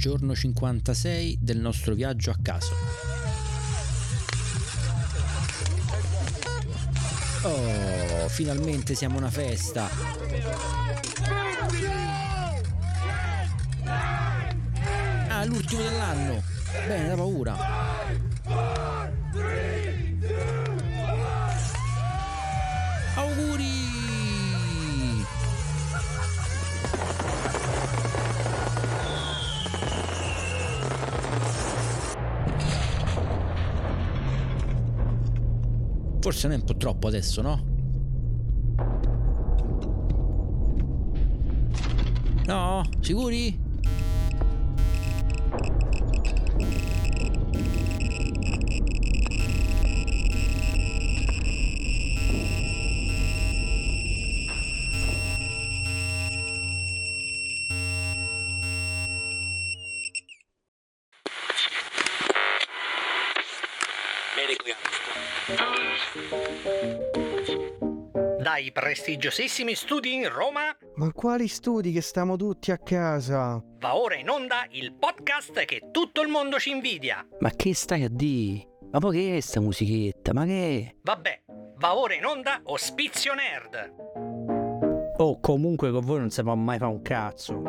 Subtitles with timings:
[0.00, 2.72] giorno 56 del nostro viaggio a caso.
[7.42, 9.90] Oh, finalmente siamo una festa.
[15.28, 16.42] Ah, l'ultimo dell'anno.
[16.86, 17.89] Bene, da paura.
[36.30, 37.60] Forse non è un po' troppo adesso, no?
[42.46, 43.69] No, sicuri?
[68.72, 73.62] Prestigiosissimi studi in Roma Ma quali studi che stiamo tutti a casa?
[73.80, 77.26] va ora in onda il podcast che tutto il mondo ci invidia.
[77.38, 78.62] Ma che stai a di?
[78.92, 80.32] Ma poi che è sta musichetta?
[80.34, 80.94] Ma che è?
[81.02, 81.42] Vabbè,
[81.76, 83.94] va ora in onda Ospizio Nerd.
[85.16, 87.62] Oh, comunque con voi non si può mai fare un cazzo.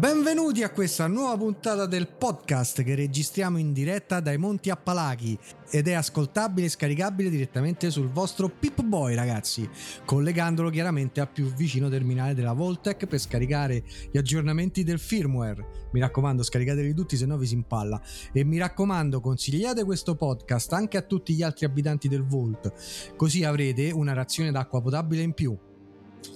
[0.00, 5.38] Benvenuti a questa nuova puntata del podcast che registriamo in diretta dai Monti Appalachi
[5.70, 9.68] ed è ascoltabile e scaricabile direttamente sul vostro Pip Boy ragazzi,
[10.06, 15.88] collegandolo chiaramente al più vicino terminale della Voltec per scaricare gli aggiornamenti del firmware.
[15.92, 18.00] Mi raccomando, scaricateli tutti se no vi si impalla
[18.32, 22.72] e mi raccomando, consigliate questo podcast anche a tutti gli altri abitanti del Volt,
[23.16, 25.58] così avrete una razione d'acqua potabile in più.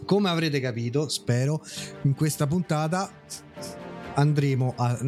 [0.05, 1.63] Come avrete capito, spero,
[2.03, 3.11] in questa puntata
[4.15, 4.99] andremo a,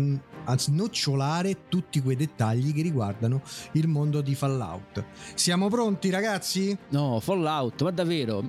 [0.44, 3.42] a snocciolare tutti quei dettagli che riguardano
[3.72, 5.04] il mondo di Fallout.
[5.34, 6.76] Siamo pronti ragazzi?
[6.91, 8.48] No, Fallout, ma davvero?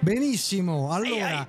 [0.00, 1.46] Benissimo, allora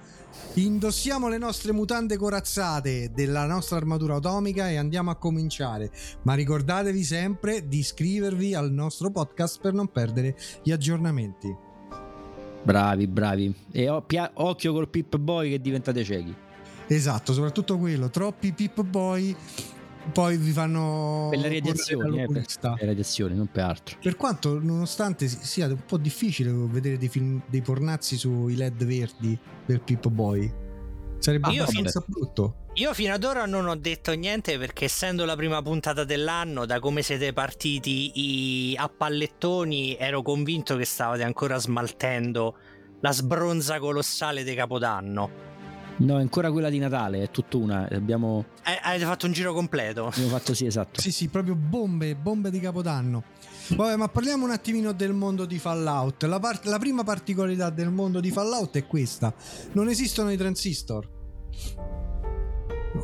[0.53, 5.91] indossiamo le nostre mutande corazzate della nostra armatura atomica e andiamo a cominciare.
[6.23, 11.67] Ma ricordatevi sempre di iscrivervi al nostro podcast per non perdere gli aggiornamenti.
[12.63, 13.53] Bravi, bravi.
[13.71, 16.33] E o- pia- occhio col Pip Boy che diventate ciechi.
[16.87, 19.35] Esatto, soprattutto quello, troppi Pip Boy
[20.11, 23.97] poi vi fanno Per le correre radiazioni, eh, per, per le radiazioni, non per altro.
[24.01, 28.85] Per quanto nonostante si- sia un po' difficile vedere dei film dei pornazzi sui LED
[28.85, 30.51] verdi del Pip Boy.
[31.19, 32.55] Sarebbe Io abbastanza brutto.
[32.79, 36.79] Io fino ad ora non ho detto niente perché essendo la prima puntata dell'anno, da
[36.79, 38.11] come siete partiti
[38.71, 42.55] i- a pallettoni, ero convinto che stavate ancora smaltendo
[43.01, 45.47] la sbronza colossale di Capodanno.
[45.97, 47.85] No, è ancora quella di Natale, è tutta una.
[47.91, 50.05] Abbiamo, Eh, avete fatto un giro completo.
[50.07, 51.01] abbiamo fatto sì, esatto.
[51.01, 53.23] Sì, sì, proprio bombe, bombe di Capodanno.
[53.75, 56.23] Vabbè, ma parliamo un attimino del mondo di Fallout.
[56.23, 59.33] La, par- la prima particolarità del mondo di Fallout è questa:
[59.73, 61.17] non esistono i transistor.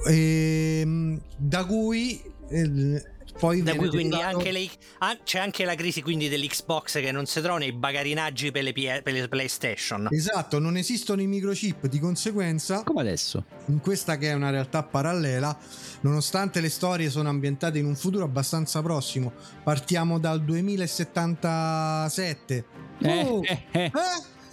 [0.07, 3.03] Ehm, da cui eh,
[3.39, 4.69] poi Da cui quindi derivato- anche le-
[4.99, 8.71] ah, c'è anche la crisi quindi dell'Xbox che non si trova nei bagarinaggi per le,
[8.71, 10.07] P- per le PlayStation.
[10.09, 13.43] Esatto, non esistono i microchip, di conseguenza Come adesso?
[13.67, 15.57] in questa che è una realtà parallela,
[16.01, 19.33] nonostante le storie sono ambientate in un futuro abbastanza prossimo,
[19.63, 22.65] partiamo dal 2077.
[23.01, 23.83] Eh, Oh, eh, eh.
[23.85, 23.91] eh?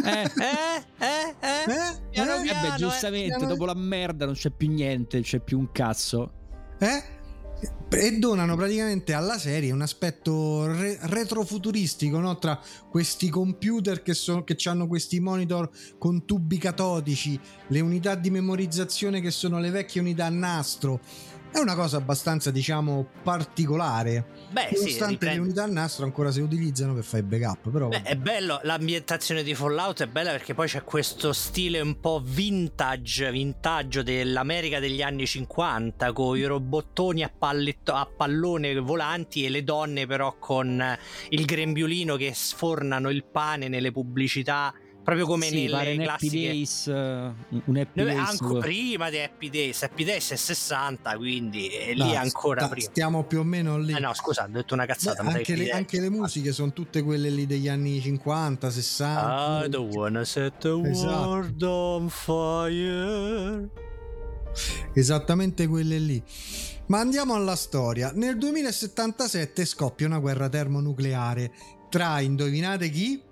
[0.05, 1.73] Eh, Eh, eh, eh.
[1.73, 2.01] Eh?
[2.11, 2.41] Piano Eh?
[2.41, 5.59] eh piano, beh, giustamente, piano- dopo la merda non c'è più niente, non c'è più
[5.59, 6.33] un cazzo.
[6.79, 7.21] Eh?
[7.91, 12.37] E donano praticamente alla serie un aspetto re- retrofuturistico no?
[12.39, 12.59] tra
[12.91, 17.39] questi computer che, sono, che hanno questi monitor con tubi catodici,
[17.69, 21.01] le unità di memorizzazione che sono le vecchie unità a nastro,
[21.53, 24.41] è una cosa abbastanza, diciamo, particolare.
[24.51, 27.89] Beh, sì, Nonostante le riprende- unità al nastro ancora si utilizzano per fare backup, però
[27.89, 32.21] Beh, è bello, l'ambientazione di Fallout è bella perché poi c'è questo stile un po'
[32.25, 39.49] vintage, vintaggio dell'America degli anni 50 con i robottoni a, palletto- a pallone volanti e
[39.49, 40.83] le donne però con
[41.31, 46.47] il grembiulino che sfornano il pane nelle pubblicità, proprio come sì, nelle un Happy classiche...
[46.49, 51.95] Days, un Happy Days anche prima di Happy Days, Happy Days è 60, quindi eh,
[51.95, 52.89] lì è ancora sta- prima.
[52.89, 53.93] Stiamo più o meno lì.
[53.95, 55.23] Eh no, scusa, ho detto una Beh, cazzata.
[55.23, 59.65] ma anche, le, anche le musiche sono tutte quelle lì degli anni 50, 60.
[59.65, 61.29] I don't wanna set the Esatto.
[61.29, 63.69] world on fire.
[64.95, 66.23] Esattamente quelle lì.
[66.87, 68.13] Ma andiamo alla storia.
[68.15, 71.53] Nel 2077 scoppia una guerra termonucleare
[71.89, 73.23] tra, indovinate chi?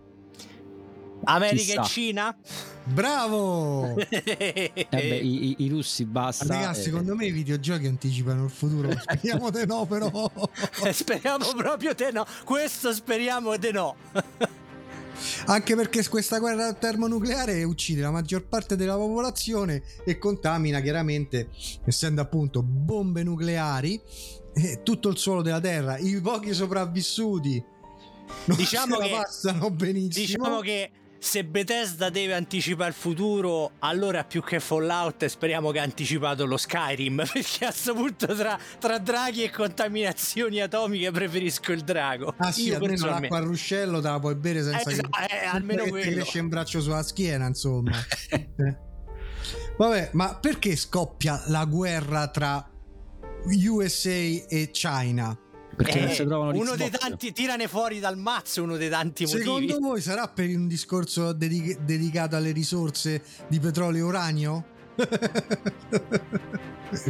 [1.25, 2.37] America e Cina?
[2.85, 3.95] Bravo!
[4.13, 6.47] Eh beh, i, i- i russi basta.
[6.47, 8.91] Ragazzi, eh, secondo me i videogiochi anticipano il futuro.
[8.99, 10.11] Speriamo di no, però.
[10.85, 12.25] Eh, speriamo proprio te no.
[12.45, 13.95] Questo speriamo te no.
[15.47, 21.51] Anche perché questa guerra termonucleare uccide la maggior parte della popolazione e contamina chiaramente,
[21.85, 24.01] essendo appunto bombe nucleari,
[24.55, 25.99] eh, tutto il suolo della Terra.
[25.99, 27.63] I pochi sopravvissuti
[28.47, 30.25] non Diciamo che- passano benissimo.
[30.45, 30.91] Diciamo che
[31.21, 36.57] se Bethesda deve anticipare il futuro, allora più che Fallout speriamo che ha anticipato lo
[36.57, 42.35] Skyrim, perché a questo punto tra, tra draghi e contaminazioni atomiche preferisco il drago.
[42.39, 45.25] Ah sì, Io almeno l'acqua a ruscello te la puoi bere senza Eh, esatto, che,
[45.27, 47.93] eh, almeno che ti esce un braccio sulla schiena, insomma.
[48.31, 48.89] Eh.
[49.77, 52.71] Vabbè, ma perché scoppia la guerra tra
[53.45, 55.37] USA e China?
[55.82, 59.25] Perché non Eh, si trovano uno dei tanti, tirane fuori dal mazzo uno dei tanti
[59.25, 59.43] motivi.
[59.43, 64.65] Secondo voi sarà per un discorso dedi- dedicato alle risorse di petrolio e uranio?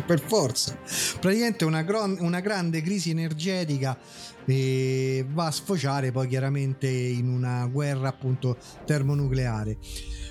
[0.06, 0.78] per forza.
[1.18, 3.98] Praticamente una, gron- una grande crisi energetica
[4.44, 9.78] eh, va a sfociare poi chiaramente in una guerra appunto termonucleare.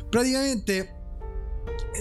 [0.09, 0.95] Praticamente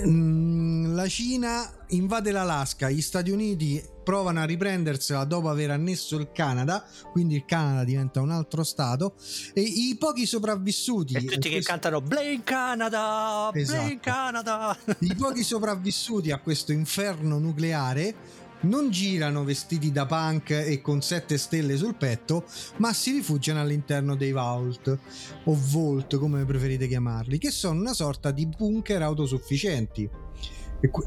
[0.07, 6.31] mm, la Cina invade l'Alaska, gli Stati Uniti provano a riprendersela dopo aver annesso il
[6.33, 6.83] Canada,
[7.13, 9.17] quindi il Canada diventa un altro stato
[9.53, 13.99] e i pochi sopravvissuti E tutti che questo- cantano Blame Canada, Blame Esatto.
[14.01, 14.79] Canada.
[15.01, 18.15] i pochi sopravvissuti a questo inferno nucleare
[18.61, 22.47] non girano vestiti da punk e con sette stelle sul petto,
[22.79, 24.99] ma si rifugiano all'interno dei Vault
[25.45, 30.09] o Vault, come preferite chiamarli, che sono una sorta di bunker autosufficienti.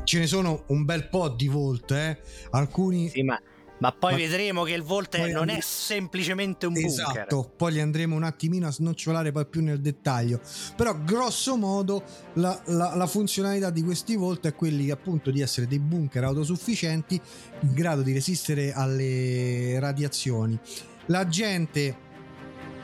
[0.03, 2.19] Ce ne sono un bel po' di Vault, eh?
[2.51, 3.39] Alcuni Sì, ma,
[3.79, 6.89] ma poi Ma- vedremo che il Volt non è and- semplicemente un bunker.
[6.89, 10.41] Esatto, poi li andremo un attimino a snocciolare poi più nel dettaglio.
[10.75, 12.03] Però grosso modo
[12.33, 17.19] la, la- la funzionalità di questi Volt è quelli appunto di essere dei bunker autosufficienti
[17.61, 20.59] in grado di resistere alle radiazioni.
[21.07, 22.09] La gente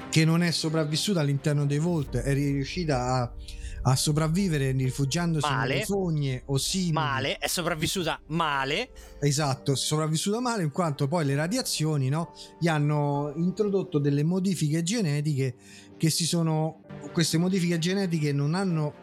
[0.09, 3.31] che non è sopravvissuta all'interno dei Volt è riuscita a,
[3.83, 5.73] a sopravvivere rifugiandosi Male.
[5.73, 6.91] nelle fogne o simili.
[6.91, 8.89] Male, è sopravvissuta male.
[9.19, 14.83] Esatto, è sopravvissuta male in quanto poi le radiazioni no, gli hanno introdotto delle modifiche
[14.83, 15.55] genetiche
[15.97, 16.81] che si sono
[17.11, 18.93] queste modifiche genetiche non hanno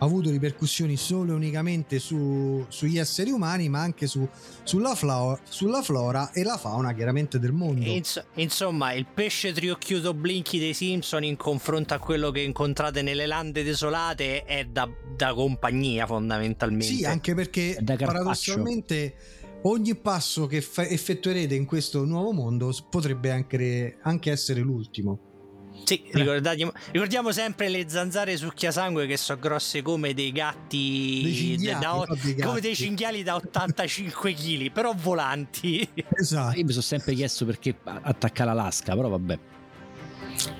[0.00, 4.28] avuto ripercussioni solo e unicamente su- sugli esseri umani ma anche su-
[4.62, 7.84] sulla, flora, sulla flora e la fauna chiaramente del mondo.
[7.84, 13.26] Ins- insomma, il pesce triocchiuto Blinky dei Simpson in confronto a quello che incontrate nelle
[13.26, 16.86] lande desolate è da, da compagnia fondamentalmente.
[16.86, 19.14] sì anche perché paradossalmente
[19.62, 25.29] ogni passo che fa- effettuerete in questo nuovo mondo potrebbe anche, anche essere l'ultimo
[25.84, 31.80] Sì, ricordati- ricordiamo sempre le zanzare succhiasangue che sono grosse come dei gatti, Dei cinghiali,
[31.80, 32.60] da- dei come gatti.
[32.60, 35.88] dei cinghiali da 85 kg, però volanti.
[36.20, 39.38] esatto Io mi sono sempre chiesto perché attaccare l'Alaska, però vabbè.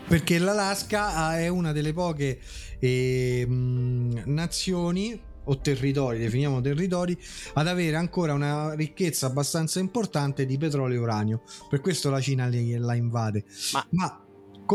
[0.09, 2.41] perché l'Alaska ah, è una delle poche
[2.79, 7.17] ehm, nazioni o territori, definiamo territori,
[7.55, 11.43] ad avere ancora una ricchezza abbastanza importante di petrolio e uranio.
[11.69, 13.45] Per questo la Cina la invade.
[13.91, 14.23] Ma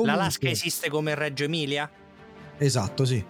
[0.01, 1.89] comunque- L'Alaska esiste come Reggio Emilia?
[2.57, 3.23] Esatto, sì.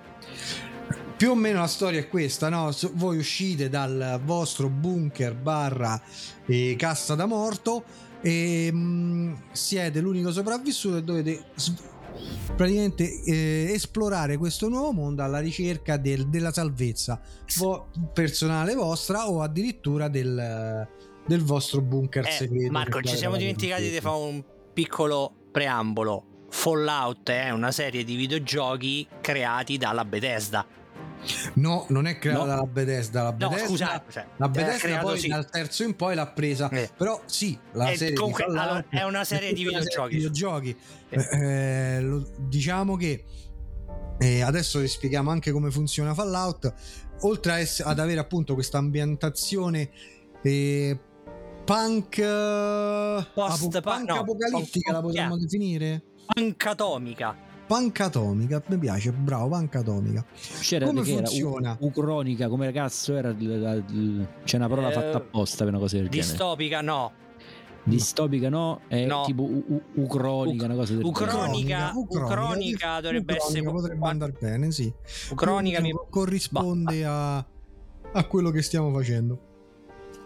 [1.18, 2.70] Più o meno la storia è questa, no?
[2.94, 6.00] Voi uscite dal vostro bunker barra
[6.46, 7.84] eh, cassa da morto
[8.22, 11.44] e mm, siete l'unico sopravvissuto e dovete
[12.56, 17.20] praticamente eh, esplorare questo nuovo mondo alla ricerca del- della salvezza
[17.58, 20.88] vo- personale vostra o addirittura del,
[21.26, 22.72] del vostro bunker Eh, segreto.
[22.72, 24.44] Marco, ci siamo dimenticati di fare un
[24.74, 26.26] piccolo preambolo.
[26.60, 30.66] Fallout è una serie di videogiochi creati dalla Bethesda.
[31.56, 32.46] No, non è creata No.
[32.46, 33.24] dalla Bethesda.
[33.24, 35.28] La No, Bethesda, scusa, cioè, la era Bethesda creato poi sì.
[35.28, 36.70] dal terzo in poi l'ha presa.
[36.70, 36.90] Eh.
[36.96, 40.16] Però sì, la Eh, serie comunque, allora, è una serie di videogiochi.
[40.16, 40.78] videogiochi.
[41.10, 43.24] Eh, lo- diciamo che
[44.20, 46.74] eh, adesso vi spieghiamo anche come funziona Fallout.
[47.22, 49.90] Oltre a ess- ad avere appunto questa ambientazione
[50.42, 50.98] eh,
[51.66, 56.04] punk, eh, Post- apo- punk no, apocalittica, la post- potremmo definire?
[56.26, 57.36] Anche atomica.
[57.68, 60.24] Punk atomica, mi piace, bravo, punk atomica.
[60.60, 61.26] C'era Come che era?
[61.26, 61.76] funziona?
[61.80, 63.34] U- Ucronica, come cazzo era?
[63.34, 66.28] C'è una parola Eh, fatta apposta per una cosa del genere.
[66.30, 67.12] Distopica, no.
[67.88, 69.24] Distopica no, è No.
[69.26, 71.78] tipo u- u- ucronica, Uc- una cosa del Ucronica.
[71.78, 71.92] genere.
[71.96, 74.94] Ucronica dovrebbe Ucronica essere- potrebbe andare bene, sì.
[75.32, 75.88] Ucronica mi...
[75.90, 79.40] Diciamo, corrisponde a, a quello che stiamo facendo.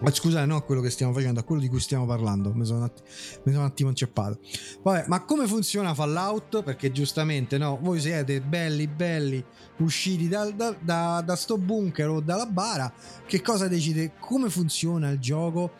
[0.02, 2.54] Ma scusate, no quello che stiamo facendo, a quello di cui stiamo parlando.
[2.54, 3.02] Mi sono, un atti-
[3.44, 4.40] mi sono un attimo inceppato.
[4.82, 6.64] Vabbè, ma come funziona Fallout?
[6.64, 9.44] Perché giustamente, no, voi siete belli, belli,
[9.80, 12.92] usciti dal- da, da, da sto bunker o dalla bara.
[13.26, 14.14] Che cosa decide?
[14.20, 15.72] Come funziona il gioco?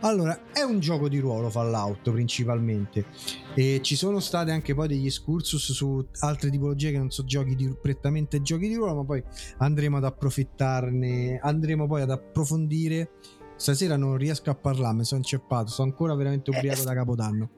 [0.00, 3.06] Allora, è un gioco di ruolo Fallout principalmente.
[3.54, 7.56] E ci sono state anche poi degli excursus su altre tipologie che non sono giochi
[7.56, 9.22] di, prettamente giochi di ruolo, ma poi
[9.58, 13.10] andremo ad approfittarne, andremo poi ad approfondire.
[13.56, 17.50] Stasera non riesco a parlare, mi sono inceppato, sto ancora veramente ubriaco da Capodanno.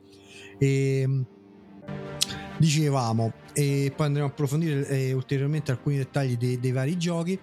[0.59, 1.25] E
[2.59, 7.39] dicevamo, e poi andremo a approfondire eh, ulteriormente alcuni dettagli dei, dei vari giochi.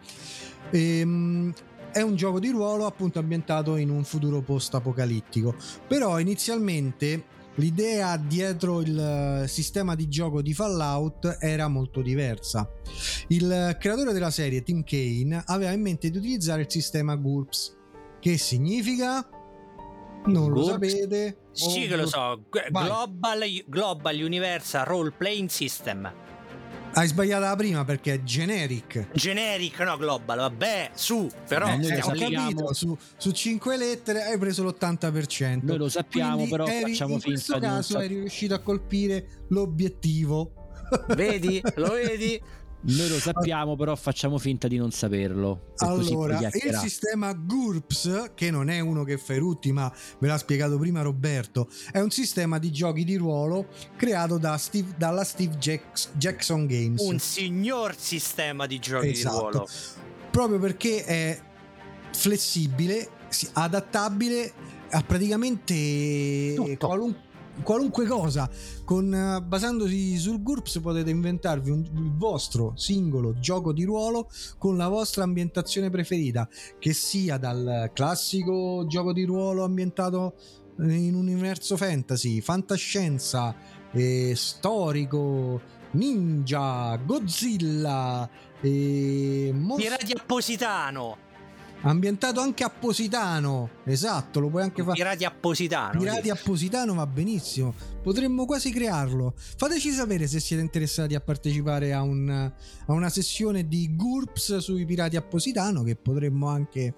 [0.72, 1.54] Ehm,
[1.92, 5.56] è un gioco di ruolo appunto ambientato in un futuro post-apocalittico,
[5.88, 7.24] però inizialmente
[7.56, 12.70] l'idea dietro il sistema di gioco di Fallout era molto diversa.
[13.30, 17.78] Il creatore della serie, Tim Kane, aveva in mente di utilizzare il sistema GURPS,
[18.26, 19.24] che significa...
[20.26, 21.50] Non lo sapete?
[21.52, 22.42] Sì che lo so.
[22.72, 26.12] Global, Global Universal Role Playing System.
[26.94, 29.10] Hai sbagliato la prima perché è generic.
[29.14, 30.40] Generic, no global.
[30.40, 31.30] Vabbè, su.
[31.48, 35.60] Però Eh, Eh, ho capito, su, su 5 lettere hai preso l'80%.
[35.62, 38.16] Noi lo sappiamo, Quindi però eri- facciamo in finta questo di non caso sap- eri
[38.22, 40.52] riuscito a colpire l'obiettivo.
[41.10, 41.62] Vedi?
[41.76, 42.42] Lo vedi?
[42.88, 45.74] Noi lo sappiamo, però facciamo finta di non saperlo.
[45.78, 50.38] Allora, il sistema GURPS, che non è uno che fa i rutti, ma ve l'ha
[50.38, 55.56] spiegato prima Roberto, è un sistema di giochi di ruolo creato da Steve- dalla Steve
[55.58, 57.02] Jacks- Jackson Games.
[57.02, 59.36] Un signor sistema di giochi Esatto.
[59.36, 59.68] di ruolo.
[60.30, 61.42] proprio perché è
[62.14, 64.54] flessibile, si- adattabile
[64.92, 66.86] a praticamente Tutto.
[66.88, 67.16] qualun-
[67.64, 68.50] qualunque cosa.
[68.84, 74.78] Con, eh, basandosi sul GURPS potete inventarvi un- il vostro singolo gioco di ruolo con
[74.78, 76.48] la vostra ambientazione preferita,
[76.80, 80.36] che sia dal classico gioco di ruolo ambientato
[80.80, 83.56] in un universo fantasy, fantascienza,
[83.92, 88.30] eh, storico, ninja, Godzilla,
[88.62, 91.18] e mos- Pirati a Positano.
[91.90, 93.70] Ambientato anche a Positano.
[93.86, 94.96] Esatto, lo puoi anche fare.
[94.96, 96.00] Pirati a Positano.
[96.00, 96.30] Pirati sì.
[96.30, 97.74] a Positano va benissimo.
[98.02, 99.34] Potremmo quasi crearlo.
[99.36, 104.86] Fateci sapere se siete interessati a partecipare a, un- a una sessione di GURPS sui
[104.86, 106.94] Pirati a Positano, che potremmo anche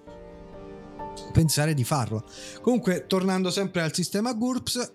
[1.32, 2.24] pensare di farlo.
[2.60, 4.92] Comunque, tornando sempre al sistema GURPS,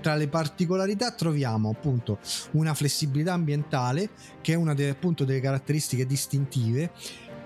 [0.00, 2.18] tra le particolarità troviamo appunto
[2.52, 6.90] una flessibilità ambientale, che è una delle, appunto, delle caratteristiche distintive,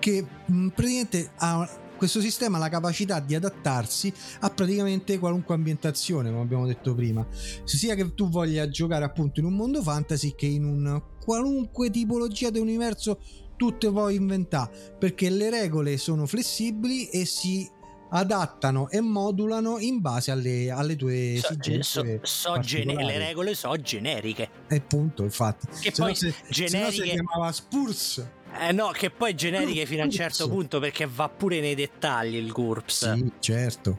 [0.01, 6.31] che mh, praticamente ha questo sistema ha la capacità di adattarsi a praticamente qualunque ambientazione,
[6.31, 7.23] come abbiamo detto prima,
[7.63, 12.49] sia che tu voglia giocare appunto in un mondo fantasy che in un qualunque tipologia
[12.49, 13.19] di universo
[13.55, 17.69] tu te puoi inventare, perché le regole sono flessibili e si
[18.13, 22.19] adattano e modulano in base alle, alle tue So- esigenze.
[22.23, 24.49] so- so gene- le regole so generiche.
[24.67, 25.67] E punto, infatti.
[25.67, 27.03] Che Se no poi se- se no si generiche.
[27.11, 28.27] chiamava Spurs.
[28.59, 32.35] Eh no, che poi generiche fino a un certo punto perché va pure nei dettagli
[32.35, 33.13] il GURPS.
[33.13, 33.97] Sì, certo.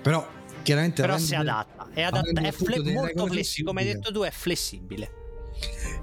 [0.00, 0.26] Però
[0.62, 1.88] chiaramente Però si adatta.
[1.92, 3.66] È, adatta, è fle- molto flessibile.
[3.66, 5.12] Come hai detto tu, è flessibile.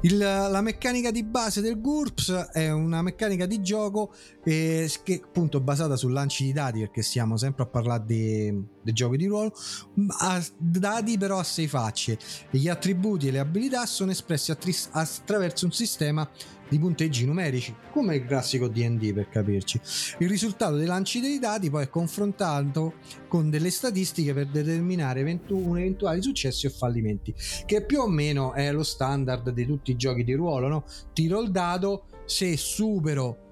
[0.01, 4.13] Il- la meccanica di base del GURPS è una meccanica di gioco
[4.43, 8.93] eh, che appunto basata su lanci di dati perché stiamo sempre a parlare di, di
[8.93, 9.51] giochi di ruolo
[9.95, 12.19] ma dati però a sei facce
[12.51, 16.29] gli attributi e le abilità sono espressi attris- attraverso un sistema
[16.69, 19.79] di punteggi numerici come il classico D&D per capirci
[20.19, 22.95] il risultato dei lanci dei dati poi è confrontato
[23.27, 27.33] con delle statistiche per determinare eventu- eventuali successi o fallimenti
[27.65, 30.83] che più o meno è lo standard di tutti i giochi di ruolo, no?
[31.13, 33.45] Tiro il dado, se supero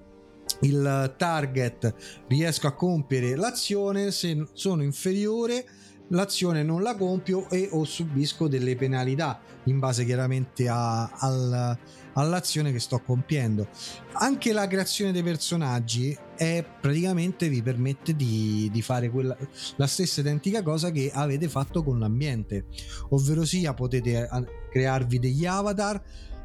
[0.60, 1.94] il target
[2.28, 5.64] riesco a compiere l'azione, se sono inferiore
[6.10, 11.76] l'azione non la compio e o subisco delle penalità in base chiaramente a, al,
[12.16, 13.68] all'azione che sto compiendo.
[14.12, 19.36] Anche la creazione dei personaggi è praticamente vi permette di, di fare quella,
[19.76, 22.66] la stessa identica cosa che avete fatto con l'ambiente,
[23.10, 26.02] ovvero sia potete eh, crearvi degli avatar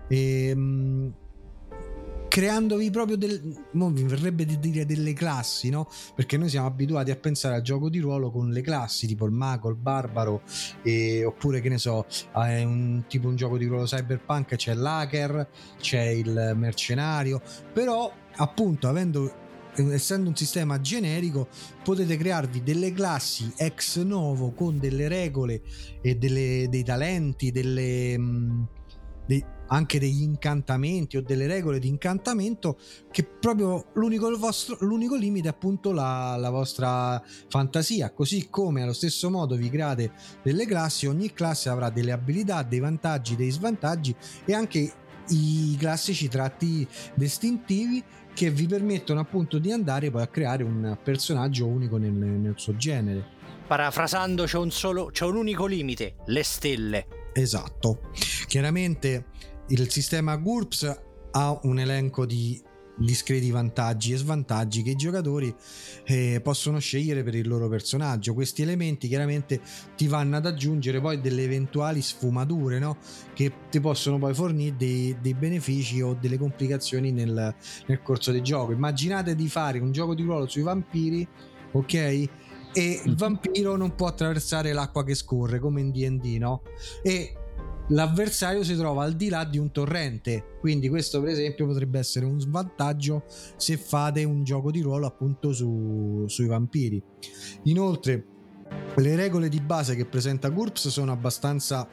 [0.07, 1.13] e, ehm,
[2.31, 3.41] creandovi proprio del
[3.73, 5.89] mi verrebbe di dire delle classi no?
[6.15, 9.33] Perché noi siamo abituati a pensare al gioco di ruolo con le classi tipo il
[9.33, 10.41] mago il barbaro
[10.81, 15.49] e, oppure che ne so è un tipo un gioco di ruolo cyberpunk c'è l'hacker
[15.77, 17.41] c'è il mercenario
[17.73, 19.39] però appunto avendo
[19.75, 21.49] essendo un sistema generico
[21.83, 25.61] potete crearvi delle classi ex novo con delle regole
[26.01, 28.17] e delle, dei talenti delle
[29.25, 32.77] dei, anche degli incantamenti o delle regole di incantamento
[33.11, 38.11] che proprio l'unico, vostro, l'unico limite è appunto la, la, vostra fantasia.
[38.11, 40.11] Così come allo stesso modo vi create
[40.43, 44.93] delle classi ogni classe avrà delle abilità dei vantaggi dei svantaggi e anche
[45.29, 51.67] i classici tratti distintivi che vi permettono appunto di andare poi a creare un personaggio
[51.67, 53.39] unico nel, nel suo genere.
[53.67, 57.07] Parafrasando c'è un solo c'è un unico limite le stelle.
[57.33, 58.09] Esatto.
[58.47, 59.25] Chiaramente
[59.71, 61.01] il sistema GURPS
[61.31, 62.61] ha un elenco di
[62.97, 65.53] discreti vantaggi e svantaggi che i giocatori
[66.05, 68.33] eh, possono scegliere per il loro personaggio.
[68.33, 69.61] Questi elementi chiaramente
[69.95, 72.97] ti vanno ad aggiungere poi delle eventuali sfumature no?
[73.33, 77.55] che ti possono poi fornire dei, dei benefici o delle complicazioni nel,
[77.87, 78.73] nel, corso del gioco.
[78.73, 81.25] Immaginate di fare un gioco di ruolo sui vampiri,
[81.71, 81.93] ok?
[82.73, 86.61] E il vampiro non può attraversare l'acqua che scorre come in DD, no?
[87.03, 87.35] E
[87.91, 90.57] l'avversario si trova al di là di un torrente.
[90.59, 93.23] Quindi questo per esempio potrebbe essere un svantaggio
[93.55, 97.01] se fate un gioco di ruolo appunto su, sui vampiri.
[97.63, 98.25] Inoltre
[98.95, 101.87] le regole di base che presenta GURPS sono abbastanza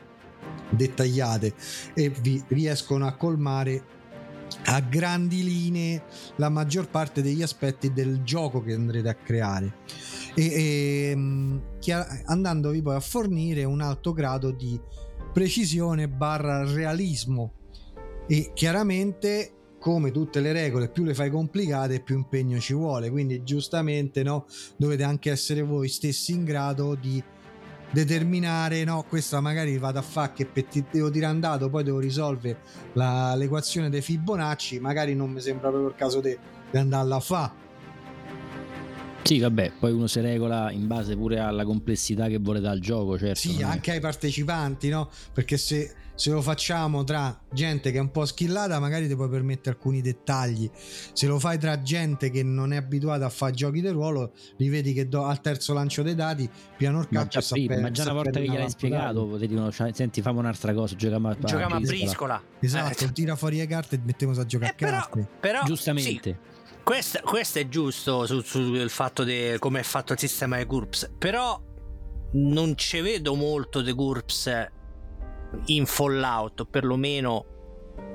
[0.71, 1.55] dettagliate
[1.95, 3.97] e vi riescono a colmare
[4.67, 6.05] a grandi linee
[6.37, 9.75] la maggior parte degli aspetti del gioco che andrete a creare
[10.35, 11.63] e, e ehm,
[12.27, 14.81] andandovi poi a fornire un alto grado di
[15.33, 17.53] precisione barra realismo.
[18.27, 23.11] E chiaramente come tutte le regole più le fai complicate più impegno ci vuole.
[23.11, 27.23] Quindi giustamente no dovete anche essere voi stessi in grado di
[27.91, 30.51] determinare no questa magari vado a fare che
[30.91, 32.59] devo tirare andato poi devo risolvere
[32.93, 36.37] la, l'equazione dei Fibonacci magari non mi sembra proprio il caso di
[36.73, 37.53] andarla a fare
[39.29, 43.19] sì, vabbè, poi uno si regola in base pure alla complessità che vuole dal gioco,
[43.19, 43.41] certo.
[43.41, 45.11] Sì, anche ai partecipanti, no?
[45.35, 49.29] Perché se, se, lo facciamo tra gente che è un po' skillata, magari ti puoi
[49.29, 50.71] permettere alcuni dettagli.
[51.13, 54.71] Se lo fai tra gente che non è abituata a fare giochi di ruolo, li
[54.71, 58.05] vedi che do, al terzo lancio dei dati, piano il calcio ma, per, ma già
[58.05, 61.81] una volta che gliel'hai spiegato, ti dicono, senti, fammi un'altra cosa, giochiamo a, giochiamo a
[61.81, 62.43] briscola.
[62.61, 63.13] Esatto, eh.
[63.13, 65.29] tira fuori le carte e mettiamo a giocare eh, a carte.
[65.39, 66.39] Però, Giustamente.
[66.43, 66.57] Sì
[66.89, 71.11] questo, questo è giusto sul, sul fatto di come è fatto il sistema di GURPS,
[71.19, 71.61] però
[72.33, 74.67] non ci vedo molto di GURPS
[75.67, 77.45] in Fallout, perlomeno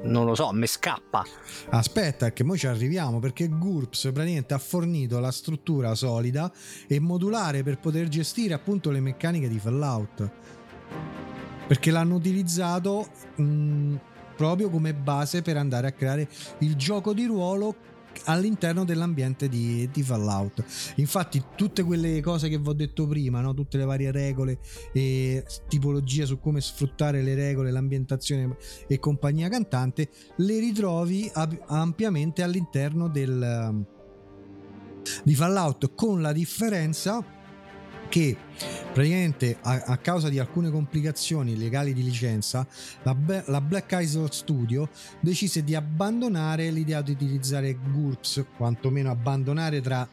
[0.06, 1.24] non lo so, mi scappa.
[1.70, 6.52] Aspetta, che noi ci arriviamo perché GURPS praticamente ha fornito la struttura solida
[6.88, 10.32] e modulare per poter gestire appunto le meccaniche di Fallout.
[11.68, 13.06] Perché l'hanno utilizzato
[13.36, 13.96] mh,
[14.36, 16.28] proprio come base per andare a creare
[16.60, 17.92] il gioco di ruolo
[18.26, 20.64] all'interno dell'ambiente di, di, Fallout.
[20.96, 23.54] Infatti, tutte quelle cose che vi ho detto prima, no?
[23.54, 24.60] tutte le varie regole
[24.92, 28.56] e tipologie su come sfruttare le regole, l'ambientazione
[28.88, 31.32] e compagnia cantante, le ritrovi
[31.68, 33.86] ampiamente all'interno del,
[35.24, 37.42] di Fallout, con la differenza
[38.14, 38.38] che
[38.94, 42.68] praticamente a, a, causa di alcune complicazioni legali di licenza
[43.02, 44.88] la, la Black Isle Studio
[45.20, 50.08] decise di abbandonare l'idea di utilizzare GURPS quantomeno abbandonare tra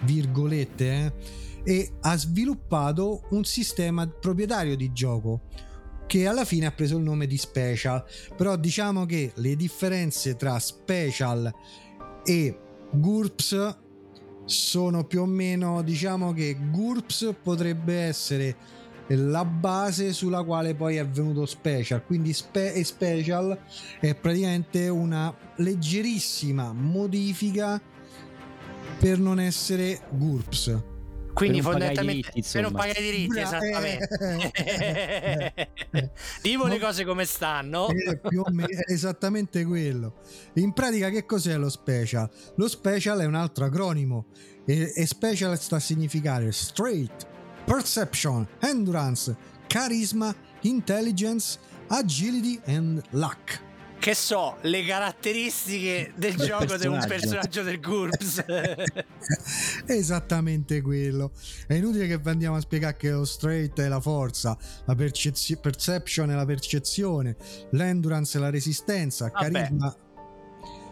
[0.00, 1.14] virgolette
[1.62, 5.42] eh, e ha sviluppato un sistema proprietario di gioco
[6.06, 8.02] che alla fine ha preso il nome di Special.
[8.34, 11.52] Però diciamo che le differenze tra Special
[12.24, 12.58] e
[12.92, 13.80] GURPS
[14.44, 18.56] sono più o meno diciamo che GURPS potrebbe essere
[19.08, 22.04] la base sulla quale poi è venuto Special.
[22.04, 23.58] Quindi spe- Special
[24.00, 27.80] è praticamente una leggerissima modifica
[28.98, 30.90] per non essere GURPS
[31.32, 35.60] quindi per fondamentalmente diritti, per non pagare i diritti, Bra- esattamente.
[35.94, 37.88] Eh, Dico le cose come stanno.
[37.92, 40.20] Eh, più o meno, è esattamente quello.
[40.54, 42.28] In pratica, che cos'è lo special?
[42.56, 44.26] Lo special è un altro acronimo
[44.64, 47.26] e, e special sta a significare straight,
[47.64, 49.34] perception, endurance,
[49.66, 53.60] charisma, intelligence, agility and luck.
[54.02, 57.62] Che so, le caratteristiche del Del gioco di un personaggio.
[57.62, 58.44] del GURPS.
[59.86, 61.30] Esattamente quello.
[61.68, 65.58] È inutile che vi andiamo a spiegare che lo straight è la forza, la percezio-
[65.60, 67.36] perception è la percezione,
[67.70, 69.50] l'endurance è la resistenza, il Vabbè.
[69.52, 69.96] carisma.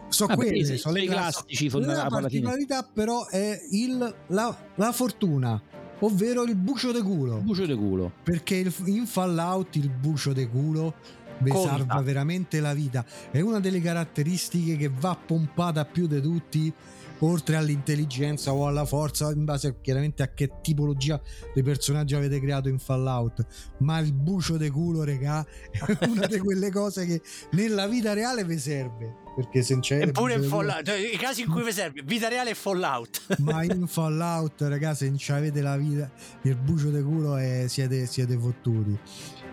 [0.07, 1.31] So Vabbè, quelle, sì, sono le i classi.
[1.39, 5.61] classici fondamentali La particolarità però è il- la, la fortuna,
[5.99, 7.37] ovvero il bucio de culo.
[7.39, 8.11] Bucio di culo.
[8.23, 10.95] Perché il- in Fallout il bucio de culo
[11.41, 11.77] vi Conta.
[11.77, 13.05] salva veramente la vita.
[13.29, 16.73] È una delle caratteristiche che va pompata più di tutti,
[17.19, 21.19] oltre all'intelligenza o alla forza, in base chiaramente a che tipologia
[21.53, 23.45] di personaggio avete creato in Fallout.
[23.79, 28.43] Ma il bucio de culo, regà, è una di quelle cose che nella vita reale
[28.43, 29.19] vi serve.
[29.33, 32.55] Perché il Eppure in Fallout, cioè, i casi in cui vi serve, vita reale e
[32.55, 33.37] Fallout.
[33.39, 38.05] ma in Fallout, ragazzi, se non avete la vita, il bucio de culo e siete,
[38.07, 38.99] siete fottuti.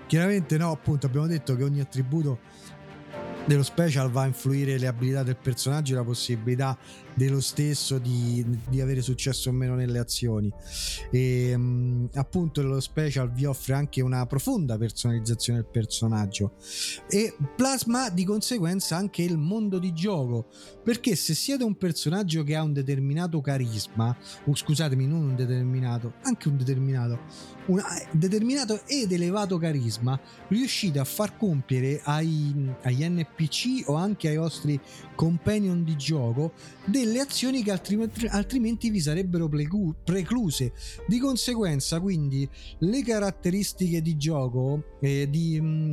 [0.09, 2.38] Chiaramente, no, appunto, abbiamo detto che ogni attributo
[3.44, 6.79] dello special va a influire le abilità del personaggio e la possibilità
[7.18, 10.50] dello stesso di, di avere successo o meno nelle azioni.
[11.11, 16.52] E mm, appunto, lo special vi offre anche una profonda personalizzazione del personaggio
[17.11, 20.46] e plasma di conseguenza anche il mondo di gioco
[20.88, 26.14] perché se siete un personaggio che ha un determinato carisma, o scusatemi, non un determinato,
[26.22, 27.18] anche un determinato,
[27.66, 34.38] un determinato ed elevato carisma, riuscite a far compiere ai, agli NPC o anche ai
[34.38, 34.81] vostri
[35.14, 36.52] companion di gioco
[36.87, 39.49] delle azioni che altrimenti, altrimenti vi sarebbero
[40.05, 40.73] precluse.
[41.07, 42.49] Di conseguenza, quindi,
[42.81, 45.61] le caratteristiche di gioco eh, di.
[45.61, 45.92] mm,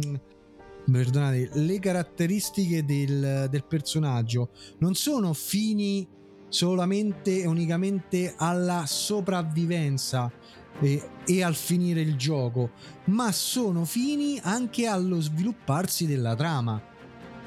[0.92, 6.08] Perdonate, le caratteristiche del, del personaggio non sono fini
[6.48, 10.32] solamente e unicamente alla sopravvivenza
[10.80, 12.72] e, e al finire il gioco,
[13.06, 16.94] ma sono fini anche allo svilupparsi della trama.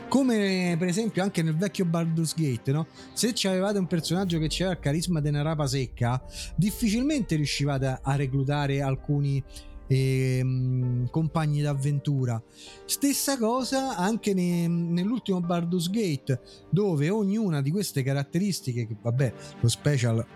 [0.08, 2.86] Come per esempio anche nel vecchio Baldur's Gate, no?
[3.12, 6.22] Se avevate un personaggio che aveva il carisma di una rapa secca,
[6.56, 9.42] difficilmente riuscivate a, reclutare alcuni
[9.86, 12.42] ehm, compagni d'avventura.
[12.86, 16.40] Stessa cosa anche ne- nell'ultimo Baldur's Gate,
[16.70, 20.26] dove ognuna di queste caratteristiche, che vabbè, lo special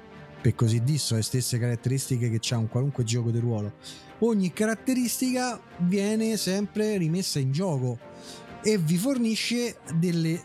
[0.42, 3.74] per così dire sono le stesse caratteristiche che c'ha un qualunque gioco di ruolo.
[4.18, 7.98] Ogni caratteristica viene sempre rimessa in gioco
[8.62, 10.40] e vi fornisce delle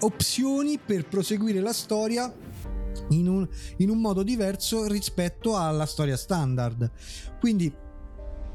[0.00, 2.32] opzioni per proseguire la storia
[3.10, 6.90] in un, in un modo diverso rispetto alla storia standard.
[7.40, 7.72] Quindi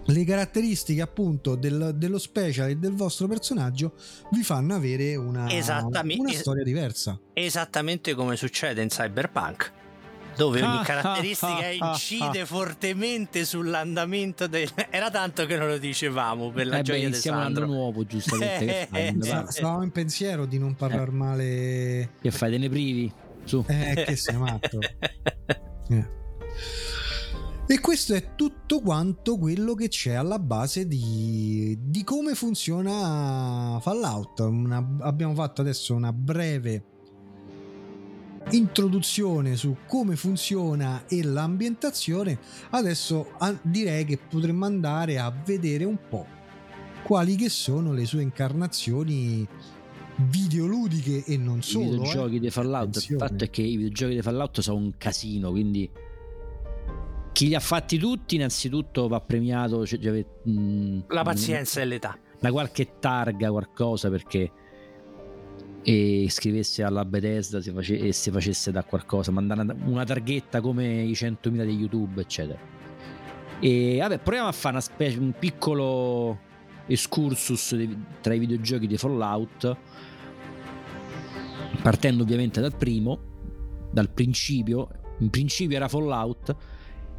[0.10, 3.93] le caratteristiche appunto del- dello special e del vostro personaggio
[4.32, 5.47] vi fanno avere una,
[6.19, 7.19] una storia diversa.
[7.34, 9.73] Esattamente come succede in Cyberpunk,
[10.38, 12.45] dove ogni Ah, caratteristica ah, ah, incide ah.
[12.45, 14.69] fortemente sull'andamento del...
[14.89, 17.56] Era tanto che non lo dicevamo per la Eh beh, gioia di iniziamo un anno
[17.56, 17.73] Sandro.
[17.76, 18.88] nuovo, giustamente.
[18.91, 19.52] Eh, parli?
[19.52, 22.10] Stavamo in pensiero di non parlare male.
[22.21, 22.52] Che fai?
[22.52, 23.12] Te ne privi?
[23.43, 23.63] Su.
[23.67, 24.80] Eh, che sei matto.
[25.89, 26.06] Eh.
[27.69, 34.39] E questo è tutto quanto quello che c'è alla base di, di come funziona Fallout.
[34.39, 36.84] Una- abbiamo fatto adesso una breve
[38.51, 42.39] introduzione su come funziona e l'ambientazione.
[42.69, 46.25] Adesso ah, direi che potremmo andare a vedere un po'
[47.03, 49.47] quali che sono le sue incarnazioni
[50.29, 51.86] videoludiche e non I solo.
[51.86, 51.89] eh.
[51.91, 52.83] videogiochi di Fallout.
[52.83, 53.27] Il Attenzione.
[53.27, 55.89] fatto è che i videogiochi di Fallout sono un casino, quindi
[57.33, 59.86] chi li ha fatti tutti, innanzitutto va premiato.
[59.86, 62.17] Cioè, mh, La pazienza e l'età.
[62.39, 64.51] Una qualche targa, qualcosa perché
[65.89, 70.60] e scrivesse alla Bethesda si face- e si facesse da qualcosa, mandare una- una targhetta
[70.60, 72.60] come i 100.000 di YouTube, eccetera.
[73.62, 76.39] E vabbè, proviamo a fare una specie, un piccolo
[76.88, 79.78] excursus di- tra i videogiochi di Fallout,
[81.82, 83.17] partendo ovviamente dal primo,
[83.89, 84.89] dal principio.
[85.19, 86.54] In principio era Fallout,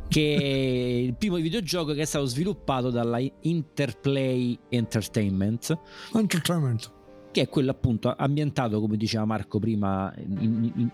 [0.08, 5.74] che è il primo videogioco che è stato sviluppato dalla Interplay Entertainment
[6.12, 6.96] Entertainment.
[7.38, 10.88] Che è quello appunto ambientato come diceva Marco prima in- in-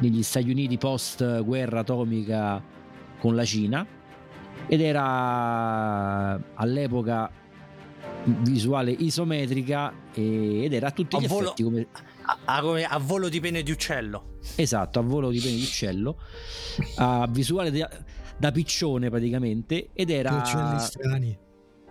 [0.00, 2.60] negli Stati Uniti post guerra atomica
[3.20, 3.86] con la Cina
[4.66, 7.30] ed era all'epoca
[8.24, 11.86] visuale isometrica e- ed era a tutti A gli volo- effetti come
[12.22, 14.38] A, a- a volo di pene di uccello.
[14.56, 16.18] esatto a volo di pene di uccello
[16.96, 17.88] a visuale da,
[18.36, 21.38] da piccione praticamente ed era uccelli strani.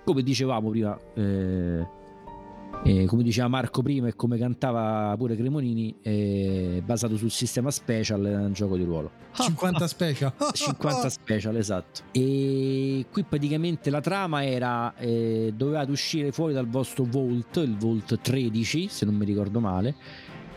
[0.04, 1.88] come dicevamo prima, eh,
[2.84, 8.24] eh, come diceva Marco prima e come cantava pure Cremonini, eh, basato sul sistema special,
[8.26, 9.12] è un gioco di ruolo.
[9.34, 10.34] 50 special.
[10.54, 12.02] 50 special, esatto.
[12.12, 18.20] E qui praticamente la trama era eh, dovevate uscire fuori dal vostro Vault, il Vault
[18.22, 19.96] 13, se non mi ricordo male,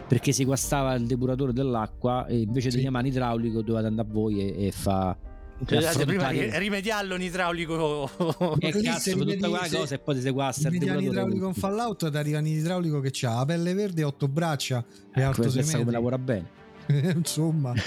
[0.07, 2.77] perché si guastava il depuratore dell'acqua e invece Sì.
[2.77, 5.17] di chiamare idraulico dovevate andare a voi e, e fa
[5.66, 8.09] Scusate, prima affrontare- ri- rimediarlo un idraulico.
[8.61, 12.11] e cazzo per tutta quella cosa e poi ti il Vediamo depuratore idraulico in Fallout,
[12.11, 15.51] ti arriva un idraulico che ha la pelle verde, otto braccia e ecco, alto per
[15.51, 15.92] 6 questo come metri.
[15.94, 16.57] lavora bene
[17.16, 17.75] Insomma,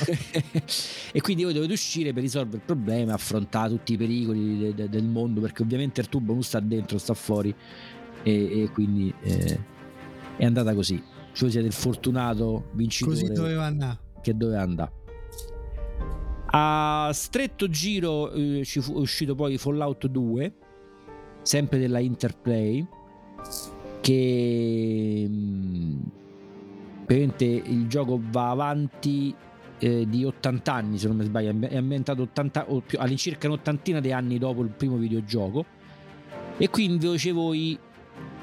[1.12, 4.90] e quindi voi dovete uscire per risolvere il problema, affrontare tutti i pericoli de- de-
[4.90, 7.54] del mondo, perché ovviamente il tubo non sta dentro, sta fuori,
[8.22, 9.60] e, e quindi eh,
[10.38, 11.02] è andata così.
[11.40, 13.98] Voi siete il fortunato vincitore così doveva andare.
[14.22, 14.92] che doveva andare.
[16.54, 20.54] A stretto giro eh, fu uscito poi Fallout 2,
[21.42, 22.86] sempre della Interplay,
[24.02, 26.00] che mm,
[27.06, 29.34] praticamente il gioco va avanti
[29.80, 34.02] eh, di 80 anni, se non mi sbaglio, è ambientato 80, o più, all'incirca un'ottantina
[34.02, 35.66] di anni dopo il primo videogioco.
[36.58, 37.80] E quindi invece voi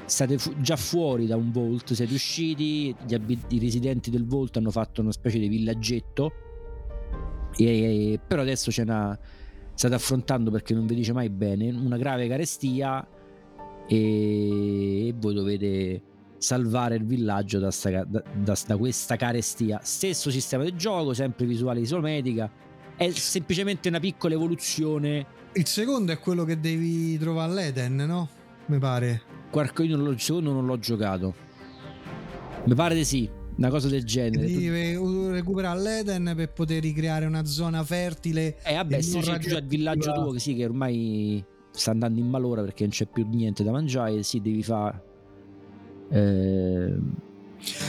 [0.05, 4.57] state fu- già fuori da un vault, siete usciti, gli abi- i residenti del vault
[4.57, 6.31] hanno fatto una specie di villaggetto,
[7.55, 9.17] e, però adesso c'è una,
[9.73, 13.07] state affrontando perché non vi dice mai bene una grave carestia
[13.87, 16.01] e, e voi dovete
[16.37, 19.79] salvare il villaggio da, sta da- da- da questa carestia.
[19.83, 22.49] Stesso sistema di gioco, sempre visuale isometrica,
[22.95, 25.25] è semplicemente una piccola evoluzione.
[25.53, 28.29] Il secondo è quello che devi trovare all'Eden, no?
[28.65, 29.21] Mi pare.
[29.49, 31.33] Quarco, io non l'ho, il secondo non l'ho giocato.
[32.65, 34.47] Mi pare di sì, una cosa del genere.
[34.47, 34.95] Devi
[35.31, 38.57] recuperare l'Eden per poter ricreare una zona fertile.
[38.63, 42.27] Eh vabbè, non c'è già il villaggio tuo che sì, che ormai sta andando in
[42.27, 45.03] malora perché non c'è più niente da mangiare, sì, devi fare...
[46.09, 46.97] Eh,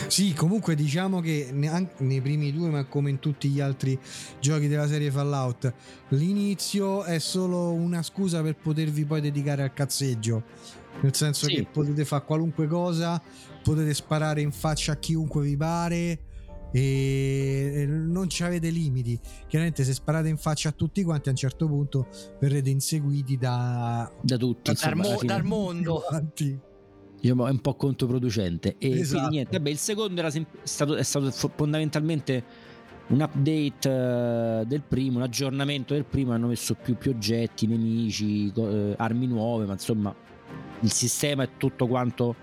[0.09, 3.97] Sì, comunque diciamo che nei primi due, ma come in tutti gli altri
[4.41, 5.73] giochi della serie Fallout,
[6.09, 10.43] l'inizio è solo una scusa per potervi poi dedicare al cazzeggio.
[11.03, 11.55] Nel senso Sì.
[11.55, 13.23] che potete fare qualunque cosa,
[13.63, 16.19] potete sparare in faccia a chiunque vi pare
[16.73, 19.19] e non ci avete limiti.
[19.49, 22.07] Chiaramente se sparate in faccia a tutti quanti a un certo punto
[22.39, 26.03] verrete inseguiti da da tutti, Dal insomma, mo- alla fine, dal mondo.
[26.07, 26.59] quanti.
[27.21, 28.77] diciamo, è un po' controproducente.
[28.79, 29.19] E Esatto.
[29.19, 32.45] quindi niente, vabbè, il secondo sem- stato, è stato fo- fondamentalmente
[33.09, 38.53] un update eh, del primo, un aggiornamento del primo, hanno messo più, più oggetti, nemici,
[38.53, 40.15] co- eh, armi nuove, ma insomma
[40.81, 42.35] il sistema è tutto quanto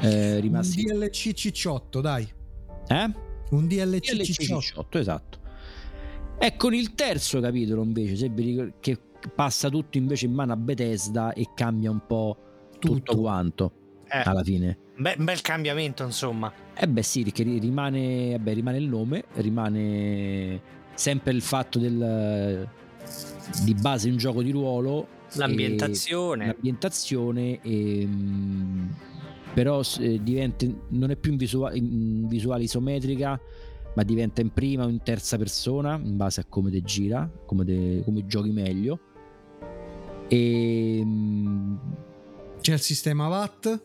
[0.00, 0.80] eh, Un rimasto...
[0.80, 2.28] DLC cicciotto, dai.
[2.88, 3.10] Eh?
[3.50, 4.58] Un DLC DLC cicciotto.
[4.60, 5.38] 18, esatto.
[6.38, 8.98] E con il terzo capitolo invece, se vi ricor- che
[9.34, 12.36] passa tutto invece in mano a Bethesda e cambia un po'
[12.78, 13.20] tutto, Tutto.
[13.20, 13.72] quanto
[14.08, 14.76] Eh, alla fine.
[14.96, 16.52] be- bel cambiamento, insomma.
[16.74, 20.60] Eh beh sì, perché ri- rimane, vabbè, rimane il nome, rimane
[20.94, 22.68] sempre il fatto del
[23.62, 26.46] di base un gioco di ruolo e- L'ambientazione.
[26.46, 28.86] l'ambientazione e, mm,
[29.56, 33.40] però eh, diventa, non è più in, visua- in visuale isometrica
[33.94, 37.64] ma diventa in prima o in terza persona in base a come te gira come,
[37.64, 38.98] te- come giochi meglio
[40.28, 41.74] e mm,
[42.60, 43.80] C'è il sistema VAT,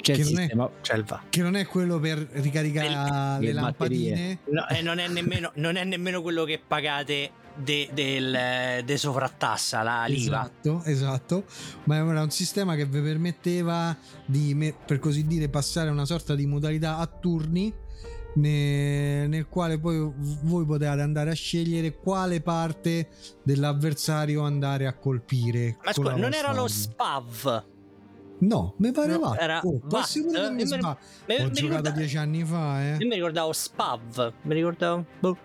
[0.00, 1.22] c'è il Che non è- sistema Cioè il va.
[1.28, 4.38] che non è quello per ricaricare Le- le le lampadine.
[4.46, 9.82] No, e non è, nemmeno, non è nemmeno quello che pagate de, del, de sovrattassa,
[9.82, 10.42] la l'IVA.
[10.42, 11.44] Esatto, esatto,
[11.84, 16.46] ma era un sistema che vi permetteva di, per così dire, passare una sorta di
[16.46, 17.72] modalità a turni
[18.36, 20.10] ne- nel quale poi
[20.42, 23.08] voi potevate andare a scegliere quale parte
[23.42, 25.76] dell'avversario andare a colpire.
[25.84, 26.66] Ma scusa, non era lo.
[26.68, 27.64] SPAV?
[28.42, 30.12] No, mi pare No, era Oh, pure VAT?
[30.12, 30.64] che mi.
[30.64, 32.96] Mi- Ho mi giocato ricorda- dieci anni fa, eh.
[32.98, 35.04] Io mi ricordavo SPAV, mi ricordavo.
[35.18, 35.36] boh.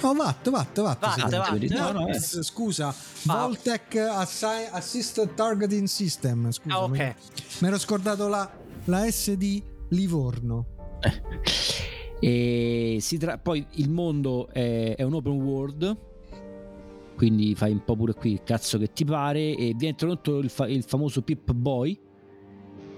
[0.00, 0.98] No, VAT, VAT, VAT.
[1.00, 1.20] VAT, sì.
[1.36, 2.18] VAT, No, no, eh.
[2.20, 6.50] scusa, Voltec Assi- Assisted Targeting System.
[6.50, 7.14] Scusa, Ah, ok.
[7.60, 8.50] mi ero scordato la,
[8.84, 10.66] la S di Livorno.
[12.24, 15.96] E si tra- poi il mondo è, è un open world,
[17.16, 19.56] quindi fai un po' pure qui il cazzo che ti pare.
[19.56, 21.98] E viene introdotto il, fa- il famoso Pip Boy,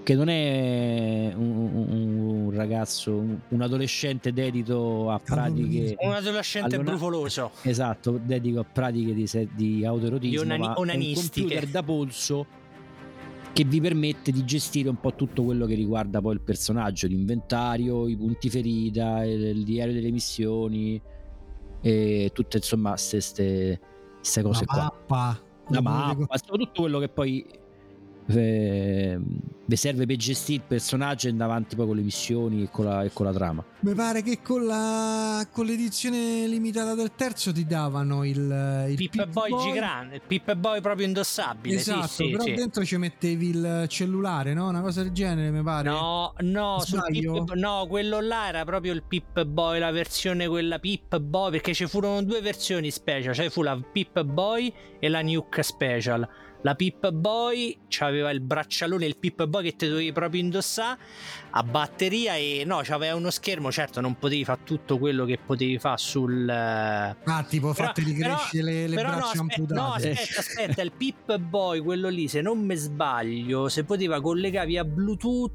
[0.05, 5.95] che non è un, un- un ragazzo, un, un adolescente dedito a pratiche.
[5.99, 7.49] Un adolescente Allora- brufoloso.
[7.63, 12.45] Esatto, dedico a pratiche di, di autoerotismo, Di onani- un computer da polso
[13.51, 18.07] che vi permette di gestire un po' tutto quello che riguarda poi il personaggio, l'inventario,
[18.07, 21.01] i punti ferita, il, il diario delle missioni
[21.81, 23.79] e tutte insomma queste
[24.35, 24.77] La cose qua.
[24.83, 25.39] mappa.
[25.69, 27.43] La mappa, potete- insomma, tutto quello che poi
[28.27, 29.19] eh,
[29.67, 32.85] vi serve per gestire il personaggio e andare avanti poi con le missioni e con
[32.85, 33.63] la, e con la trama.
[33.79, 39.27] Mi pare che con, la, con l'edizione limitata del terzo ti davano il, il Pip
[39.27, 41.75] Boy gigante, il Pip Boy proprio indossabile.
[41.75, 42.53] Esatto, sì, sì, però sì.
[42.53, 44.69] dentro ci mettevi il cellulare, no?
[44.69, 45.89] Una cosa del genere, mi pare.
[45.89, 46.83] No, no?
[47.09, 51.73] Pip- no, quello là era proprio il Pip Boy, la versione quella Pip Boy, perché
[51.73, 56.27] ci furono due versioni special, cioè fu la Pip Boy e la Nuke Special.
[56.65, 60.97] La Pip Boy c'aveva il braccialone, il Pip Boy che ti dovevi proprio indossare
[61.51, 65.77] a batteria e no, c'aveva uno schermo, certo non potevi fare tutto quello che potevi
[65.77, 66.49] fare sul...
[66.49, 70.09] eh, Ah, tipo Però- fatti ricrescere le, le però no, braccia aspe- no, amputate.
[70.09, 74.83] aspetta, aspetta, il Pip Boy, quello lì, se non mi sbaglio, se poteva collegare via
[74.83, 75.53] Bluetooth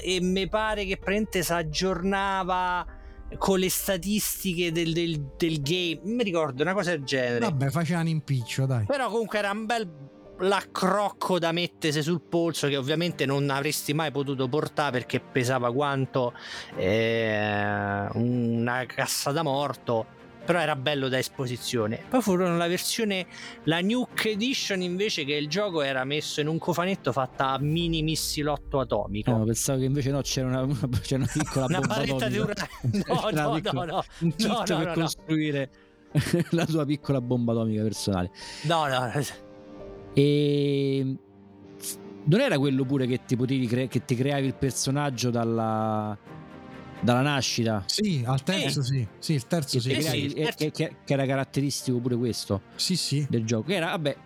[0.00, 2.86] e mi pare che praticamente si aggiornava
[3.36, 6.00] con le statistiche del, del- del game.
[6.04, 7.40] Mi ricordo una cosa del genere.
[7.40, 8.84] Vabbè, faceva un impiccio, dai.
[8.86, 9.88] Però comunque era un bel
[10.40, 16.32] l'accrocco da mettersi sul polso che ovviamente non avresti mai potuto portare perché pesava quanto
[16.76, 22.02] eh, una cassa da morto però era bello da esposizione.
[22.08, 23.26] Poi furono la versione
[23.64, 28.02] la Nuke Edition invece che il gioco era messo in un cofanetto fatta a mini
[28.02, 29.30] missilotto atomico.
[29.30, 32.38] No, pensavo che invece no, c'era una, una- c'era una piccola una bomba barretta di
[32.38, 32.68] uranio.
[33.06, 34.04] No no, piccola- no no.
[34.20, 34.92] un No, no, per no, no.
[34.94, 35.70] costruire
[36.50, 38.30] la tua piccola bomba atomica personale.
[38.62, 39.12] no no
[40.14, 41.16] E
[42.24, 46.16] non era quello pure che ti potevi cre- che ti creavi il personaggio dalla,
[47.00, 47.82] dalla nascita?
[47.86, 49.06] Sì, al terzo sì.
[49.18, 49.90] Sì, il terzo Che, sì.
[49.90, 53.26] Eh sì, creavi- il e- terzo- che- che- che era caratteristico pure questo Sì, sì.
[53.28, 53.68] del gioco.
[53.68, 54.16] Che era, vabbè,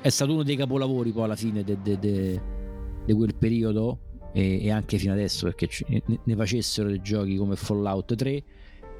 [0.00, 3.98] è stato uno dei capolavori poi alla fine di quel periodo
[4.32, 5.84] e, e anche fino adesso perché ci-
[6.24, 8.42] ne, facessero dei giochi come Fallout 3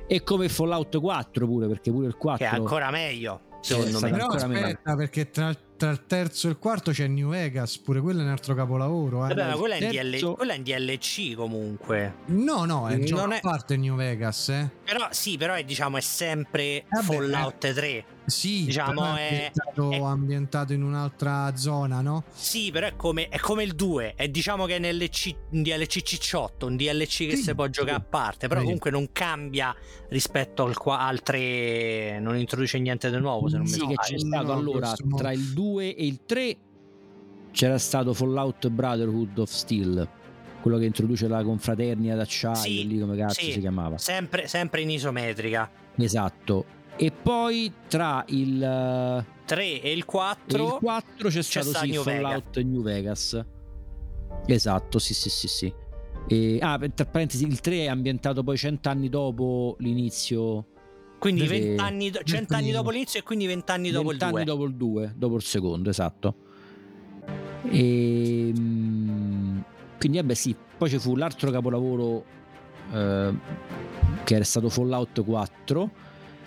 [0.06, 3.98] e come Fallout 4 pure perché pure il 4 che è ancora meglio Sì, secondo
[3.98, 4.64] è me Però ancora meglio.
[4.66, 8.22] aspetta, perché tra, tra il terzo e il quarto c'è New Vegas, pure quello è
[8.22, 9.24] un altro capolavoro.
[9.24, 9.34] Eh.
[9.34, 12.94] Vabbè, ma quella è, in terzo- DL quella è in DLC comunque No, no, è
[12.94, 14.70] un Non è- a parte New Vegas, eh.
[14.84, 18.04] Però sì, però è, diciamo è sempre Vabbè, Fallout 3.
[18.32, 22.24] Sì, Diciamo, è- ambientato, è- ambientato in un'altra zona, no?
[22.32, 24.14] Sì, però è come, è come il 2.
[24.16, 27.66] È diciamo che è nel C- un DLC cicciotto, un DLC che Sì, si può
[27.68, 28.02] giocare sì.
[28.02, 28.48] a parte.
[28.48, 28.64] Però Sì.
[28.66, 29.74] comunque non cambia
[30.08, 32.18] rispetto al, qua- al 3.
[32.20, 33.48] Non introduce niente di nuovo.
[33.48, 34.16] Se non mi sì No, che sbaglio.
[34.18, 36.56] c'è stato no, allora tra il 2 e il 3
[37.52, 40.08] c'era stato Fallout Brotherhood of Steel
[40.62, 43.50] quello che introduce la confraternita d'acciaio Sì, lì come cazzo sì.
[43.52, 45.68] si chiamava Sempre, sempre in isometrica.
[45.96, 46.64] esatto
[47.02, 50.64] e poi tra il, eh, 3 e il e 4.
[50.64, 53.44] il 4 c'è, stato sta sì, New Fallout New Vegas
[54.46, 55.74] esatto sì sì sì sì
[56.28, 60.66] e, ah tra parentesi il 3 è ambientato poi cent'anni dopo l'inizio
[61.18, 62.78] Quindi Del- 20 anni, do- 100 anni primo.
[62.78, 64.44] dopo l'inizio e quindi 20 anni dopo il 20 anni 2.
[64.44, 66.34] dopo il 2, dopo il secondo, esatto.
[67.70, 69.58] E, mm,
[69.98, 70.54] quindi, vabbè, sì.
[70.76, 72.24] Poi ci fu l'altro capolavoro
[72.92, 73.32] eh,
[74.24, 75.90] che era stato Fallout 4.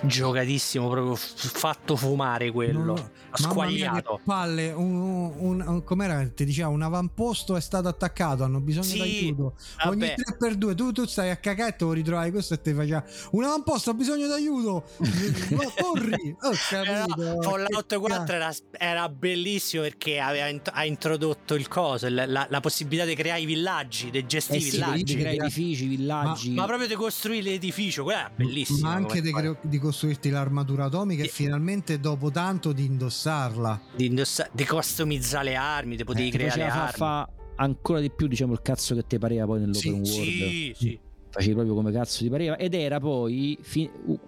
[0.07, 2.93] Giocatissimo, proprio fatto fumare quello.
[3.35, 4.21] Che Squagliato.
[4.23, 4.95] palle, un,
[5.37, 6.25] un- un- com'era?
[6.27, 9.55] Ti diceva un avamposto è stato attaccato, hanno bisogno Sì, d'aiuto.
[9.85, 10.15] Ogni Vabbè.
[10.39, 14.27] 3x2 tu, tu stai a cacetto, ritrovai questo e ti faceva un avamposto, ha bisogno
[14.27, 14.83] d'aiuto.
[15.51, 16.35] Ma corri!
[16.41, 17.41] Ho Però capito.
[17.41, 22.47] Fallout Che 4 era, era bellissimo perché aveva int- ha introdotto il coso, il- la,
[22.49, 25.03] la possibilità di creare i villaggi, di gestire Eh i sì, villaggi.
[25.03, 26.51] di creare Ma- edifici, villaggi.
[26.51, 28.89] Ma proprio di costruire l'edificio, quella era bellissima.
[28.89, 31.43] Ma anche di, cre- di costruirti l'armatura atomica e Sì.
[31.43, 33.79] finalmente dopo tanto di indossarla.
[33.95, 36.91] di, indossa- di customizzare le armi, di potevi Eh, creare le armi.
[36.91, 40.31] fa, ancora di più, diciamo, il cazzo che ti pareva poi nell'open Sì, world.
[40.31, 40.99] Sì, sì.
[41.29, 42.57] Facevi proprio come cazzo ti pareva.
[42.57, 43.57] Ed era poi.
[43.61, 44.19] fi- uh,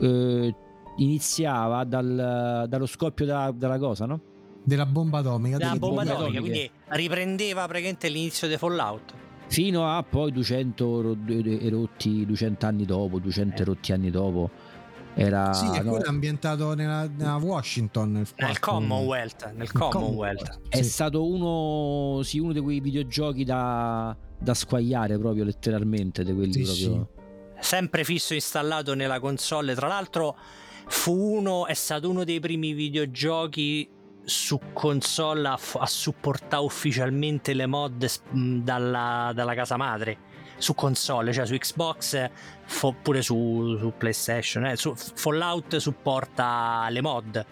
[0.00, 0.54] eh,
[0.96, 4.20] iniziava dal- dallo scoppio da- della cosa, no?
[4.64, 5.56] Della bomba atomica.
[5.58, 9.12] Della bomba atomica, quindi riprendeva praticamente l'inizio di Fallout.
[9.48, 13.62] fino a poi 200 ro- erotti 200 anni dopo 200 Eh.
[13.62, 14.48] erotti anni dopo
[15.14, 18.12] era Sì, no, è ambientato nella, nella Washington.
[18.12, 18.58] nel Nel.
[18.58, 20.58] Commonwealth, nel Commonwealth.
[20.68, 20.84] è Sì.
[20.84, 26.84] stato uno sì, uno di quei videogiochi da, da squagliare proprio letteralmente di quelli Sì,
[26.86, 27.08] proprio
[27.60, 29.74] sempre fisso installato nella console.
[29.74, 30.36] Tra l'altro,
[30.86, 33.88] fu uno, è stato uno dei primi videogiochi
[34.24, 40.30] su console a, a supportare ufficialmente le mod mh, dalla, dalla casa madre.
[40.62, 42.30] Su console, cioè su Xbox,
[42.66, 44.64] fo- oppure su, su PlayStation.
[44.66, 47.46] eh, su Fallout supporta le mod.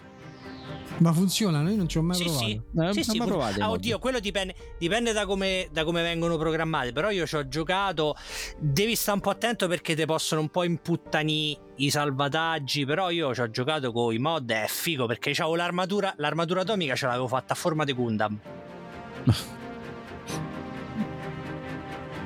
[0.99, 1.69] Ma funzionano?
[1.69, 2.45] Io non ci ho mai Sì, provato.
[2.45, 2.61] sì.
[2.79, 6.93] Eh, Sì, sì, mai ah, oddio, quello dipende, dipende da, come, da come vengono programmate.
[6.93, 8.15] Però io ci ho giocato.
[8.57, 12.85] Devi stare un po' attento perché ti possono un po' imputtani i salvataggi.
[12.85, 14.49] Però io ci ho giocato con i mod.
[14.51, 16.13] È figo perché c'avevo l'armatura.
[16.17, 18.39] L'armatura atomica ce l'avevo fatta a forma di Gundam.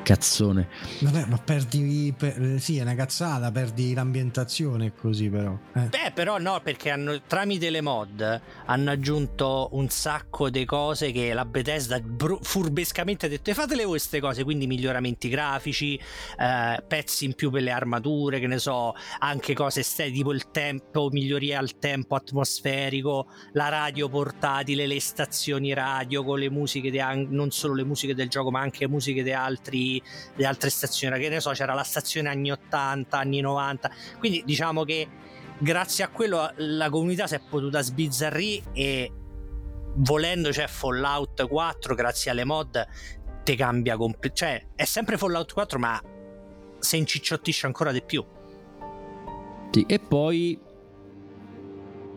[0.06, 0.68] Cazzone.
[1.00, 2.14] Vabbè, ma perdi.
[2.16, 5.58] per- sì, è una cazzata, perdi l'ambientazione così, però.
[5.74, 5.88] Eh.
[5.88, 11.34] Beh, però no, perché hanno, tramite le mod hanno aggiunto un sacco di cose che
[11.34, 16.00] la Bethesda bru- furbescamente ha detto "E fatele voi queste cose, quindi miglioramenti grafici,
[16.38, 20.52] eh, pezzi in più per le armature, che ne so, anche cose estetiche, tipo il
[20.52, 27.26] tempo, migliorie al tempo atmosferico, la radio portatile, le stazioni radio con le musiche, an-
[27.32, 29.94] non solo le musiche del gioco, ma anche musiche di altri
[30.36, 34.84] di altre stazioni, che ne so, c'era la stazione anni 80, anni 90, quindi diciamo
[34.84, 35.08] che
[35.58, 39.12] grazie a quello la comunità si è potuta sbizzarrire e
[39.98, 42.86] volendo c'è Fallout 4 grazie alle mod
[43.44, 46.02] te cambia comple- cioè è sempre Fallout 4 ma
[46.80, 48.24] si incicciottisce ancora di più.
[49.72, 50.60] Sì, E poi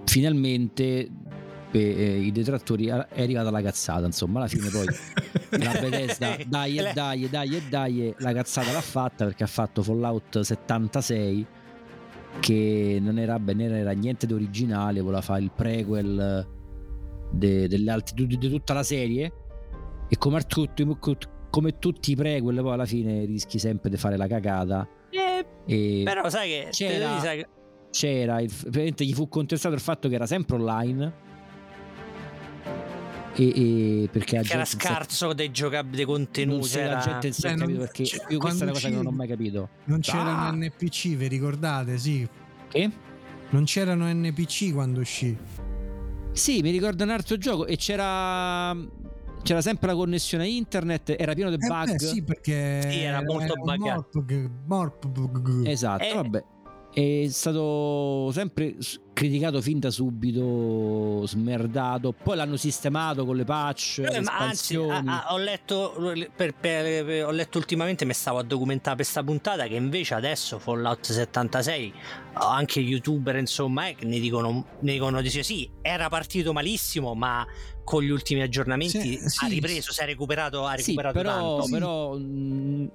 [0.05, 1.09] finalmente
[1.71, 4.87] per eh, i detrattori è arrivata la cazzata, insomma, alla fine poi
[5.63, 9.49] la Bethesda dai e dai e dai e dai la cazzata l'ha fatta perché ha
[9.49, 11.47] fatto Fallout 76
[12.41, 16.47] che non era, non era niente di originale, voleva fare il prequel
[17.33, 19.33] de- di, di tutta la serie.
[20.09, 20.41] E come,
[21.51, 24.87] come tutti i prequel poi alla fine rischi sempre di fare la cagata.
[25.67, 27.49] Eh, però sai che c'era- te- sai che-
[27.91, 28.51] c'era il,
[28.97, 31.27] gli fu contestato il fatto che era sempre online
[33.43, 37.47] e, e perché era scarso dei giocabili dei contenuti si- la era- gente non si
[37.47, 39.17] è Beh, non- capito perché io questa è una quando cosa che non ho uscì-
[39.19, 40.53] mai capito Non c'erano Ah!
[40.53, 41.99] NPC, vi ricordate?
[41.99, 42.29] Sì.
[42.69, 42.91] che?
[43.51, 45.37] Non c'erano NPC quando uscì.
[46.33, 48.77] sì mi ricordo un altro gioco e c'era
[49.43, 53.01] c'era sempre la connessione a internet era pieno di Eh bug beh, sì, perché Sì,
[53.01, 53.63] era molto un
[55.15, 55.71] buggato.
[55.71, 56.13] esatto Eh.
[56.15, 56.45] vabbè
[56.93, 58.77] è stato sempre
[59.13, 65.09] criticato fin da subito smerdato poi l'hanno sistemato con le patch Eh, ma anzi, espansioni
[65.09, 65.93] ah, ah, ho, letto,
[66.35, 70.15] per- per- per- ho letto ultimamente, mi stavo a documentare per questa puntata che invece
[70.15, 71.93] adesso Fallout 76,
[72.35, 77.47] anche youtuber insomma, eh, ne, dicono, ne dicono di sì, sì, era partito malissimo, ma
[77.85, 79.45] con gli ultimi aggiornamenti Sì, sì.
[79.45, 81.71] ha ripreso, si è recuperato, ha Sì, recuperato però, tanto.
[81.71, 82.91] però mh,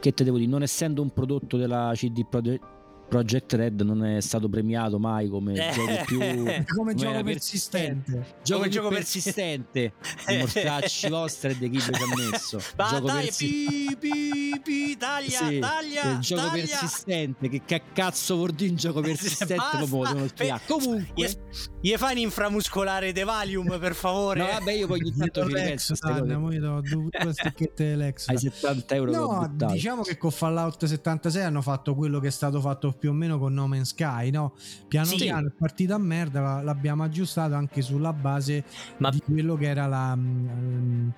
[0.00, 2.78] che te devo dire, non essendo un prodotto della CD Projekt
[3.10, 5.72] Project Red non è stato premiato mai come Eh.
[5.72, 6.18] gioco più
[6.76, 8.36] come gioco era persistente.
[8.44, 9.92] gioco, gioco persistente
[10.28, 14.60] i mortacci vostri e di chi ci ha messo Va, gioco dai, persi- pi, pi,
[14.62, 16.52] pi, taglia, Sì, taglia, gioco taglia.
[16.52, 19.54] persistente che, che cazzo vuol dire un gioco persistente
[19.88, 20.60] proprio spiegare.
[20.68, 21.28] comunque
[21.80, 25.46] Gli, fai un inframuscolare de Valium per favore no vabbè io poi ogni tanto ci
[25.48, 28.28] ripenso a Lex, queste Tania, cose mo io do due stecchette Lex.
[28.28, 32.30] ai 70 euro che No, diciamo che con Fallout 76 hanno fatto quello che è
[32.30, 34.54] stato fatto più o meno con No Man's Sky, no?
[34.86, 35.16] Piano Sì.
[35.16, 38.62] piano è partita a merda, la- l'abbiamo aggiustato anche sulla base
[38.98, 40.12] Ma- di quello che era la...
[40.12, 41.12] ehm,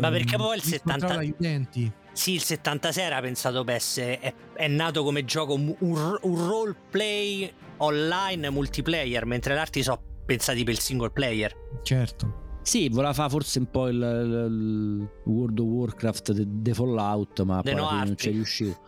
[0.00, 1.90] Ma perché poi il 70 incontrava gli utenti.
[2.12, 4.18] Sì, il 76 era pensato per essere.
[4.20, 6.16] È, è nato come gioco un, un
[6.48, 11.54] roleplay online multiplayer, mentre gli altri sono pensati per il single player.
[11.82, 12.58] Certo.
[12.62, 17.72] Sì, voleva fare forse un po' il, il- World of Warcraft de, Fallout, ma De
[17.74, 18.80] poi fine non ci è riuscito.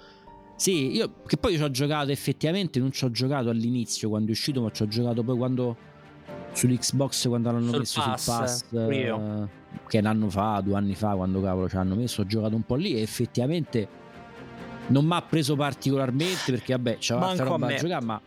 [0.62, 4.30] Sì, io che poi ci ho giocato effettivamente, non ci ho giocato all'inizio quando è
[4.30, 5.76] uscito, ma ci ho giocato poi quando
[6.52, 9.48] sull'Xbox quando l'hanno Sul messo pass, sul pass eh,
[9.88, 12.62] che un anno fa, due anni fa, quando cavolo ci hanno messo, ho giocato un
[12.62, 13.88] po' lì e effettivamente
[14.86, 18.20] non mi ha preso particolarmente perché vabbè, c'era altra roba da giocare, ma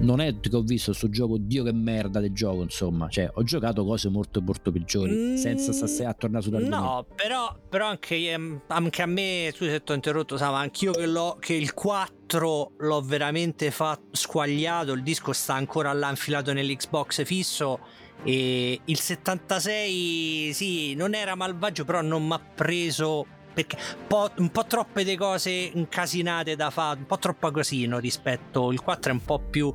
[0.00, 3.42] non è che ho visto sto gioco, Dio che merda del gioco, insomma, cioè ho
[3.42, 6.84] giocato cose molto molto peggiori, Mm, senza stare a tornare sull'argomento.
[6.84, 10.92] No, però, però anche, ehm, anche a me, tu se ti ho interrotto, Sama, anch'io
[10.92, 11.10] che,
[11.40, 17.78] che il 4 l'ho veramente fatto squagliato, il disco sta ancora là infilato nell'Xbox fisso.
[18.26, 23.26] E il 76, sì, non era malvagio, però non mi ha preso.
[23.54, 27.98] Perché un po', un po' troppe de cose incasinate da fare, un po' troppo casino
[27.98, 28.72] rispetto.
[28.72, 29.72] Il 4 è un po' più.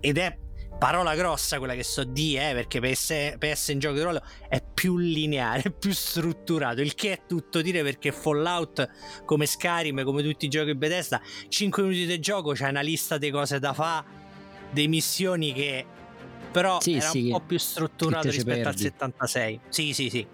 [0.00, 0.36] Ed è
[0.76, 4.02] parola grossa quella che so di, eh, perché per essere, per essere in gioco di
[4.02, 9.46] ruolo è più lineare, è più strutturato, il che è tutto dire perché Fallout come
[9.46, 13.58] Skyrim, come tutti i giochi Bethesda, 5 minuti di gioco c'è una lista di cose
[13.60, 14.04] da fare,
[14.72, 15.86] delle missioni che
[16.50, 18.82] però Sì, era sì, un po' più strutturato rispetto al perdi.
[18.82, 19.60] 76.
[19.68, 20.26] Sì, sì, sì.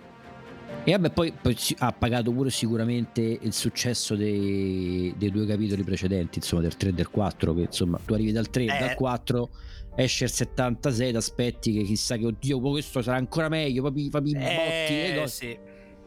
[0.85, 6.39] E vabbè, poi, poi ha pagato pure sicuramente il successo dei, dei due capitoli precedenti,
[6.39, 7.55] insomma, del 3 e del 4.
[7.55, 8.79] Che insomma, tu arrivi dal 3 e Eh.
[8.79, 9.49] dal 4,
[9.97, 14.09] esce il 76, ti aspetti che chissà che oddio, questo sarà ancora meglio, proprio i
[14.09, 15.29] botti, le Eh, cose.
[15.29, 15.59] sì.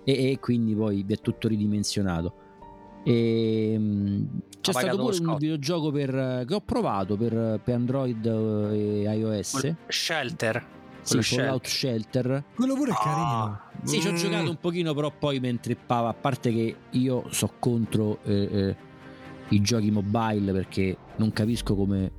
[0.06, 2.34] E, e quindi poi vi è tutto ridimensionato.
[3.06, 4.26] E, mm,
[4.60, 9.76] c'è Ha stato pure un videogioco per, che ho provato per, per Android e iOS.
[9.88, 10.66] Shelter.
[11.04, 12.44] Sì, Fallout Shelter.
[12.56, 13.04] Quello pure è Ah.
[13.04, 13.60] carino.
[13.84, 14.16] Sì, ci ho Mm.
[14.16, 16.10] giocato un pochino, però poi mi intrippava.
[16.10, 18.76] A parte che io so contro eh, eh,
[19.50, 22.12] i giochi mobile perché non capisco come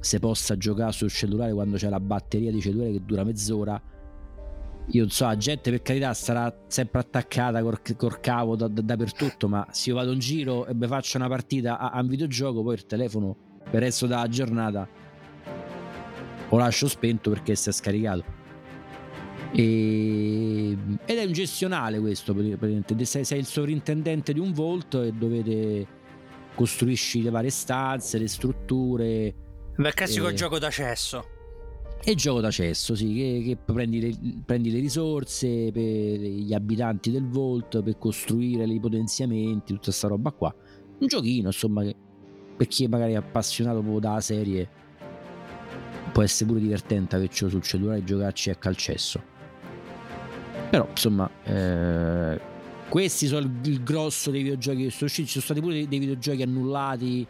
[0.00, 3.80] si possa giocare sul cellulare quando c'è la batteria di cellulare che dura mezz'ora.
[4.88, 8.80] Io non so, la gente per carità sarà sempre attaccata col, col cavo da- da-
[8.82, 12.08] dappertutto, ma se io vado in giro e mi faccio una partita a, a un
[12.08, 14.88] videogioco, poi il telefono per il resto della giornata
[16.56, 18.24] lo lascio spento perché si è scaricato.
[19.52, 20.76] E...
[21.04, 23.04] Ed è un gestionale questo, praticamente.
[23.04, 25.86] Sei, sei il sovrintendente di un Volt e dovete
[26.54, 29.34] costruisci le varie stanze, le strutture
[29.76, 30.34] Beh, classico Eh.
[30.34, 31.24] gioco d'accesso.
[32.04, 37.26] e gioco d'accesso, sì, che, che prendi, le, prendi le risorse per gli abitanti del
[37.26, 40.54] Volt per costruire i potenziamenti, tutta sta roba qua.
[40.98, 41.96] Un giochino, insomma, che
[42.56, 44.68] per chi magari è appassionato proprio dalla serie
[46.12, 49.22] può essere pure divertente avercelo sul cellulare e giocarci a calcesso.
[50.70, 52.40] Però, insomma, eh,
[52.88, 55.26] questi sono il, il grosso dei videogiochi che sono usciti.
[55.28, 57.26] Ci sono stati pure dei, dei videogiochi annullati.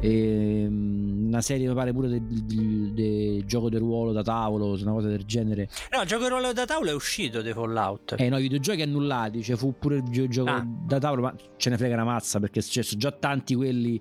[0.00, 4.92] ehm, una serie mi pare pure del, del- del gioco del ruolo da tavolo, una
[4.92, 5.68] cosa del genere.
[5.94, 8.14] No, il gioco di ruolo da tavola è uscito di Fallout.
[8.18, 10.66] Eh no, i videogiochi annullati, cioè fu pure il videogioco Ah.
[10.66, 14.00] da tavolo, ma ce ne frega una mazza perché ci sono già tanti quelli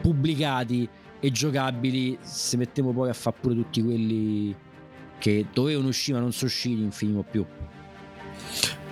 [0.00, 0.88] pubblicati
[1.20, 2.18] e giocabili.
[2.20, 4.54] Se mettiamo poi a fare pure tutti quelli
[5.18, 7.44] che dovevano uscire ma non sono usciti, non finimo più.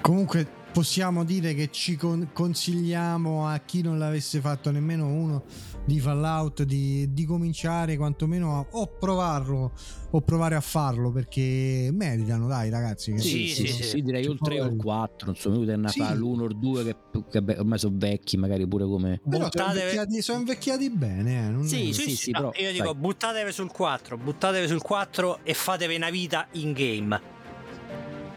[0.01, 5.45] Comunque possiamo dire che ci con- consigliamo a chi non l'avesse fatto nemmeno uno
[5.89, 9.73] di Fallout di, di cominciare quantomeno a o provarlo
[10.11, 14.03] o provare a farlo perché meritano dai ragazzi che Sì, sì, sì.
[14.03, 14.83] direi Ci o il 3 o il provo.
[14.83, 16.01] 4, insomma, io a Sì.
[16.01, 16.97] fare l'1 o il 2 che,
[17.31, 19.19] che beh, ormai sono vecchi, magari pure come...
[19.23, 22.53] però sono Buttate- invecchiati, sono invecchiati bene eh, non Sì, è- sì, sì, no, però,
[22.67, 22.95] io dico sai.
[22.95, 27.37] buttatevi sul 4, buttatevi sul 4 e fatevi una vita in game.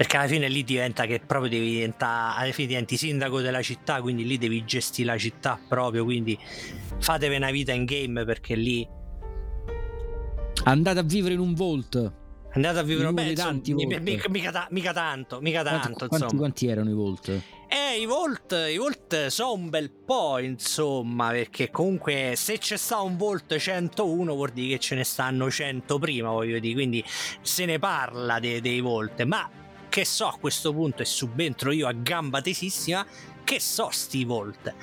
[0.01, 4.01] Perché alla fine lì diventa che proprio devi diventare, alla fine diventi sindaco della città,
[4.01, 6.35] quindi lì devi gestire la città proprio, quindi
[6.97, 8.87] fatevi una vita in game perché lì
[10.63, 12.13] Andate a vivere in un Volt.
[12.53, 13.99] andate a vivere In beh, dei insomma, mi- Volt.
[13.99, 17.29] mica, mica ta- mica tanto, mica tanto, Quanti, quanti, quanti erano i Volt?
[17.69, 23.01] Eh, i Volt, i Volt sono un bel po', insomma, perché comunque se c'è sta
[23.01, 27.03] un Volt 101 vuol dire che ce ne stanno 100 prima, voglio dire, quindi
[27.41, 29.47] se ne parla de- dei Volt, ma
[29.91, 33.05] che so a questo punto e subentro io a gamba tesissima,
[33.43, 34.73] che so sti Volt?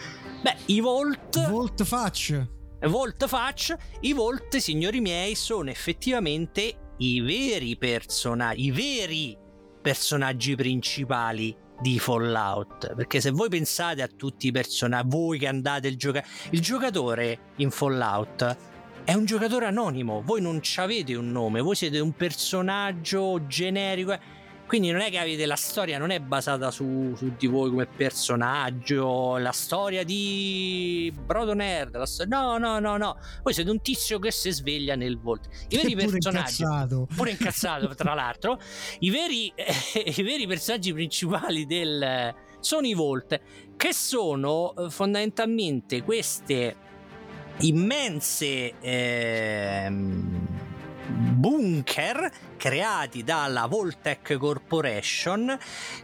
[0.42, 1.48] Beh, i Volt...
[1.48, 2.46] Volt Faccia
[2.82, 9.36] Volt Faccia, i Volt, signori miei, sono effettivamente i veri personaggi, i veri
[9.80, 12.94] personaggi principali di Fallout.
[12.94, 17.52] Perché se voi pensate a tutti i personaggi, voi che andate il giocare, il giocatore
[17.56, 18.56] in Fallout
[19.04, 24.36] è un giocatore anonimo, voi non avete un nome, voi siete un personaggio generico.
[24.68, 24.78] Eh.
[24.78, 27.86] Quindi non è che avete la storia, non è basata su, su di voi come
[27.86, 31.96] personaggio, la storia di Brodo Nerd.
[31.96, 33.16] la sto- no, no, no, no.
[33.42, 35.48] Voi siete un tizio che si sveglia nel volto.
[35.68, 36.62] I veri pure personaggi.
[36.62, 38.58] incazzato Pure incazzato, tra l'altro.
[39.00, 39.52] I veri,
[40.16, 42.34] i veri personaggi principali del.
[42.60, 43.40] sono i Volt,
[43.76, 46.76] che sono eh, fondamentalmente queste
[47.60, 48.74] immense.
[48.80, 50.46] ehm,
[51.08, 55.56] bunker creati dalla Voltec Corporation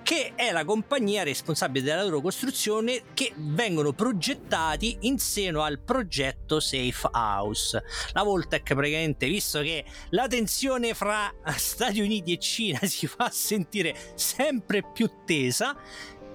[0.03, 6.61] che è la compagnia responsabile della loro costruzione che vengono progettati in seno al progetto
[6.61, 7.83] Safe House.
[8.13, 13.95] La Voltec praticamente visto che la tensione fra Stati Uniti e Cina si fa sentire
[14.15, 15.77] sempre più tesa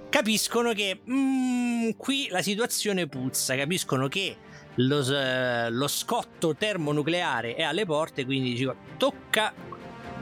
[0.10, 3.56] capiscono che mm, qui la situazione puzza.
[3.56, 4.36] Capiscono che
[4.80, 9.54] lo, lo scotto termonucleare è alle porte, quindi tocca,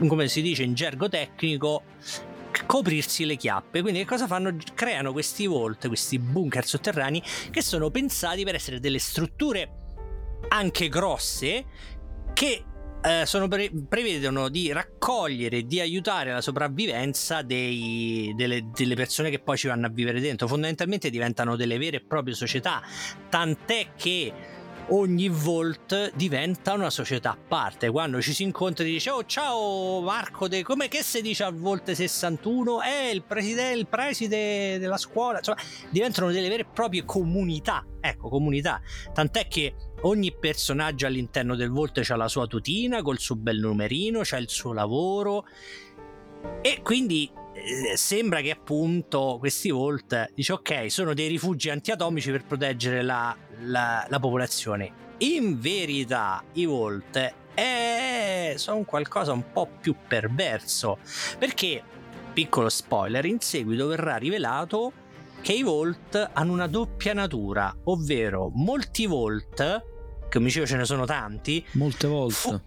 [0.06, 1.82] come si dice in gergo tecnico,
[2.66, 3.80] coprirsi le chiappe.
[3.82, 4.56] Quindi che cosa fanno?
[4.74, 9.70] Creano questi vault, questi bunker sotterranei che sono pensati per essere delle strutture
[10.48, 11.64] anche grosse
[12.32, 12.64] che
[13.02, 19.30] eh, sono pre- prevedono di raccogliere e di aiutare la sopravvivenza dei- delle, delle persone
[19.30, 20.48] che poi ci vanno a vivere dentro.
[20.48, 22.82] Fondamentalmente diventano delle vere e proprie società,
[23.28, 24.32] tant'è che
[24.90, 27.90] ogni Volt diventa una società a parte.
[27.90, 31.54] Quando ci si incontra ti dice: Oh, ciao Marco, de- come che si dice al
[31.54, 32.82] Volt 61?
[32.82, 35.38] È il preside, il preside della scuola.
[35.38, 37.84] Insomma, diventano delle vere e proprie comunità.
[38.00, 38.80] Ecco, comunità.
[39.12, 44.20] Tant'è che ogni personaggio all'interno del Volt ha la sua tutina col suo bel numerino,
[44.22, 45.46] c'ha il suo lavoro.
[46.62, 52.44] E quindi eh, sembra che appunto questi Volt dice ok sono dei rifugi antiatomici per
[52.44, 59.94] proteggere la, la- la popolazione in verità i Volt è sono qualcosa un po' più
[60.06, 60.98] perverso.
[61.38, 61.82] Perché,
[62.32, 64.92] piccolo spoiler, in seguito verrà rivelato
[65.40, 69.84] che i Volt hanno una doppia natura, ovvero molti Volt,
[70.30, 72.34] come dicevo ce ne sono tanti, Molte volte.
[72.34, 72.60] fu-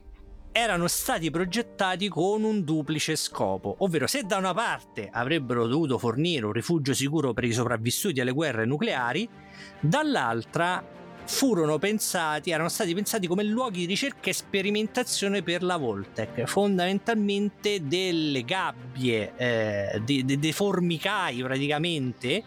[0.54, 6.46] erano stati progettati con un duplice scopo, ovvero se da una parte avrebbero dovuto fornire
[6.46, 9.30] un rifugio sicuro per i sopravvissuti alle guerre nucleari,
[9.80, 10.84] dall'altra
[11.26, 17.88] furono pensati, erano stati pensati come luoghi di ricerca e sperimentazione per la Voltec, fondamentalmente
[17.88, 22.44] delle gabbie, eh, de- de- dei formicai praticamente,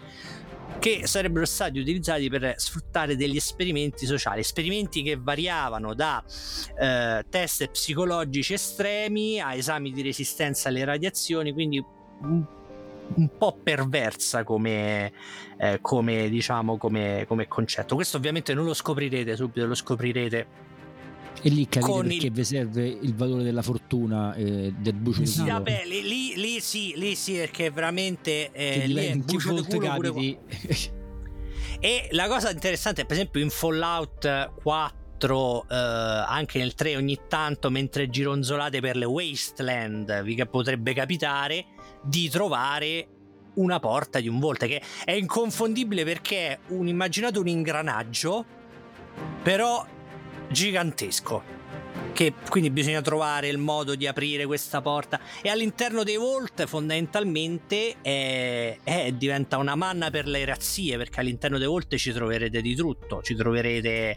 [0.78, 6.22] che sarebbero stati utilizzati per sfruttare degli esperimenti sociali, esperimenti che variavano da
[6.78, 11.84] eh, test psicologici estremi a esami di resistenza alle radiazioni, quindi
[13.16, 15.12] un, po' perversa come,
[15.58, 17.94] eh, come diciamo come, come concetto.
[17.94, 20.46] Questo ovviamente non lo scoprirete subito, lo scoprirete
[21.42, 25.24] E lì capite perché il- vi serve il valore della fortuna e del bucio di
[25.24, 25.42] Esatto.
[25.42, 25.54] culo.
[25.58, 29.94] Vabbè, lì, lì, lì sì, lì sì, perché veramente eh, lì è bucio di culo
[29.94, 30.38] pure
[31.80, 37.18] E la cosa interessante è per esempio in Fallout 4, eh, anche nel 3 ogni
[37.28, 41.66] tanto mentre gironzolate per le wasteland, vi potrebbe capitare
[42.04, 43.08] di trovare
[43.54, 48.44] una porta di un volte che è inconfondibile perché è un immaginate un ingranaggio
[49.42, 49.86] però
[50.48, 51.54] gigantesco
[52.14, 55.20] che quindi bisogna trovare il modo di aprire questa porta.
[55.42, 61.58] E all'interno dei Vault fondamentalmente è- è- diventa una manna per le razzie perché all'interno
[61.58, 64.16] dei Vault ci troverete di tutto ci troverete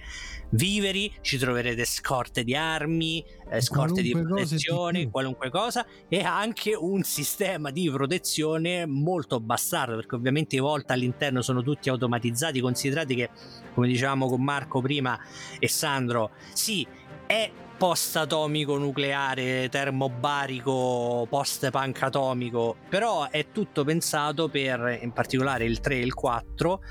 [0.51, 5.11] viveri ci troverete scorte di armi eh, scorte di Qualunque di protezione più.
[5.11, 11.41] qualunque cosa e anche un sistema di protezione molto bastardo perché ovviamente i Vault all'interno
[11.41, 13.29] sono tutti automatizzati considerate che
[13.73, 15.19] come dicevamo con Marco prima
[15.59, 16.85] e Sandro sì
[17.25, 25.95] è post-atomico nucleare, termobarico, post-punk atomico, però è tutto pensato per, in particolare il 3
[25.95, 26.81] e il 4,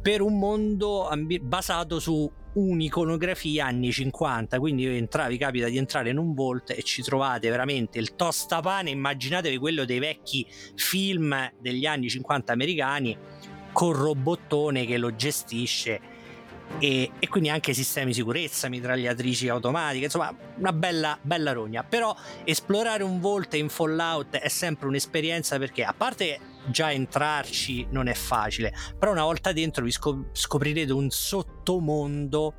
[0.00, 6.18] per un mondo ambi- basato su un'iconografia anni 50, quindi entravi, capita di entrare in
[6.18, 12.08] un Vault e ci trovate veramente il tostapane, immaginatevi quello dei vecchi film degli anni
[12.08, 13.16] 50 americani,
[13.72, 16.16] col robottone che lo gestisce
[16.78, 21.82] e, e quindi anche sistemi di sicurezza, mitragliatrici automatiche, insomma una bella, bella rogna.
[21.82, 22.14] Però
[22.44, 28.14] esplorare un Volt in Fallout è sempre un'esperienza perché a parte già entrarci non è
[28.14, 32.54] facile, però una volta dentro vi scop- scoprirete un sottomondo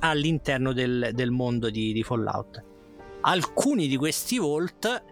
[0.00, 2.64] all'interno del, del mondo di, di Fallout.
[3.22, 5.04] Alcuni di questi Vault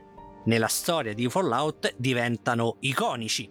[0.45, 3.51] nella storia di Fallout diventano iconici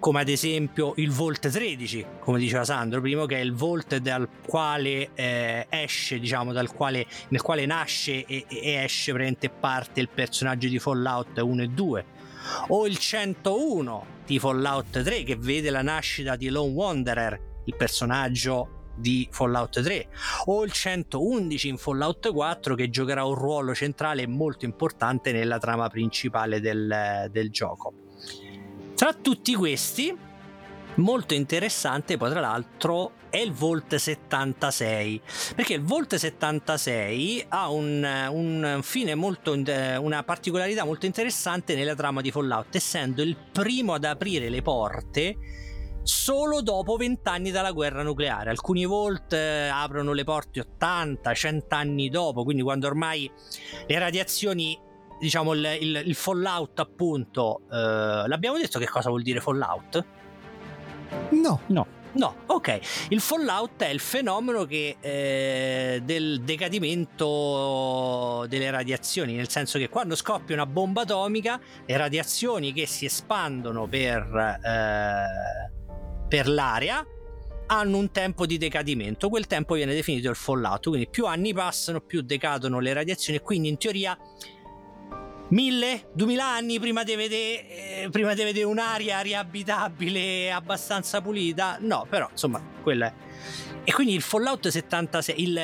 [0.00, 4.28] come ad esempio il Volt 13, come diceva Sandro prima, che è il Volt dal
[4.44, 10.68] quale eh, esce, diciamo, quale, nel quale nasce e, e esce praticamente parte il personaggio
[10.68, 12.04] di Fallout 1 e 2.
[12.68, 18.78] O il 101 di Fallout 3 che vede la nascita di Lone Wanderer, il personaggio
[18.96, 20.08] di Fallout 3
[20.46, 25.88] o il 111 in Fallout 4 che giocherà un ruolo centrale molto importante nella trama
[25.88, 27.92] principale del, del gioco.
[29.00, 30.14] Tra tutti questi,
[30.96, 35.22] molto interessante poi tra l'altro è il Volt 76
[35.56, 42.20] perché il Volt 76 ha un, un fine molto una particolarità molto interessante nella trama
[42.20, 45.36] di Fallout essendo il primo ad aprire le porte
[46.02, 48.50] solo dopo vent'anni dalla guerra nucleare.
[48.50, 53.30] Alcuni Volt eh, aprono le porte 80 100 anni dopo quindi quando ormai
[53.86, 54.78] le radiazioni
[55.20, 60.04] diciamo il, il, il fallout appunto eh, l'abbiamo detto che cosa vuol dire fallout?
[61.30, 61.60] No.
[61.66, 61.98] No.
[62.12, 62.80] No, ok.
[63.10, 70.16] Il fallout è il fenomeno che, eh, del decadimento delle radiazioni, nel senso che quando
[70.16, 75.70] scoppia una bomba atomica, le radiazioni che si espandono per, eh,
[76.26, 77.06] per l'area
[77.66, 79.28] hanno un tempo di decadimento.
[79.28, 80.88] Quel tempo viene definito il fallout.
[80.88, 84.18] Quindi più anni passano, più decadono le radiazioni e quindi in teoria
[85.50, 91.78] mille, duemila anni prima di vedere, eh, prima di vedere un'area riabitabile abbastanza pulita.
[91.80, 93.12] No, però insomma, quello è.
[93.82, 95.58] E quindi il Fallout 76, il,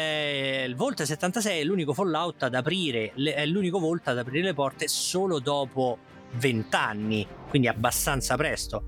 [0.68, 4.88] il Volt 76 è l'unico Fallout ad aprire, è l'unico Volt ad aprire le porte
[4.88, 5.98] solo dopo
[6.32, 8.84] vent'anni, quindi abbastanza presto.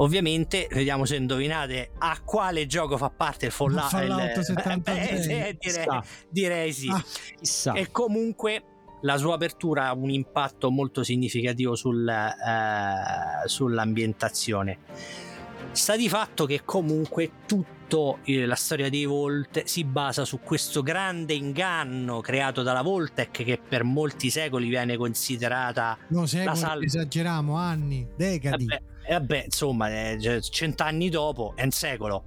[0.00, 5.08] Ovviamente, vediamo se indovinate a quale gioco fa parte il Fallout, Fallout il, 76.
[5.08, 6.04] eh, direi, Chissà.
[6.30, 6.88] direi sì.
[6.88, 7.78] Ah.
[7.78, 8.62] E comunque
[9.02, 14.78] la sua apertura ha un impatto molto significativo sul, eh, sull'ambientazione.
[15.72, 20.82] Sta di fatto che comunque tutto eh, la storia dei Volt si basa su questo
[20.82, 26.82] grande inganno creato dalla Voltec che per molti secoli viene considerata No, secoli, La sal-
[26.82, 28.66] esageriamo, anni, decadi.
[28.66, 32.24] Vabbè, eh, vabbè, insomma, eh, cioè, cent'anni dopo è un secolo.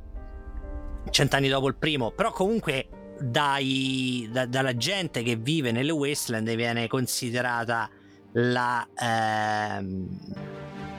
[1.09, 2.87] Cent'anni dopo il primo, però comunque
[3.21, 7.89] dai- da- dalla gente che vive nelle wasteland viene considerata
[8.33, 10.07] la, ehm,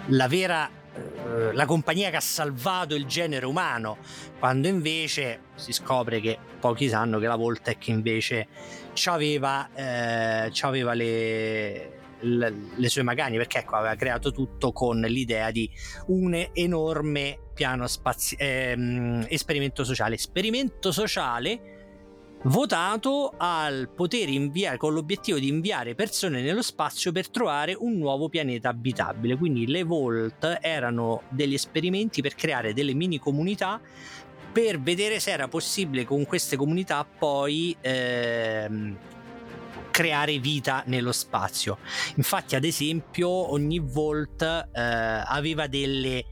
[0.08, 3.96] la vera eh, la compagnia che ha salvato il genere umano
[4.38, 8.48] quando invece si scopre che pochi sanno che la Voltec invece
[8.92, 15.50] c'aveva, eh, c'aveva le, le, le sue magagne perché ecco aveva creato tutto con l'idea
[15.50, 15.70] di
[16.08, 20.16] un enorme piano spazi- ehm, esperimento sociale.
[20.16, 21.71] Esperimento sociale
[22.44, 28.28] votato al poter inviare con l'obiettivo di inviare persone nello spazio per trovare un nuovo
[28.28, 29.36] pianeta abitabile.
[29.36, 33.80] Quindi le Volt erano degli esperimenti per creare delle mini comunità
[34.52, 38.98] per vedere se era possibile con queste comunità poi ehm,
[39.90, 41.78] creare vita nello spazio.
[42.16, 46.24] Infatti, ad esempio, ogni Volt eh, aveva delle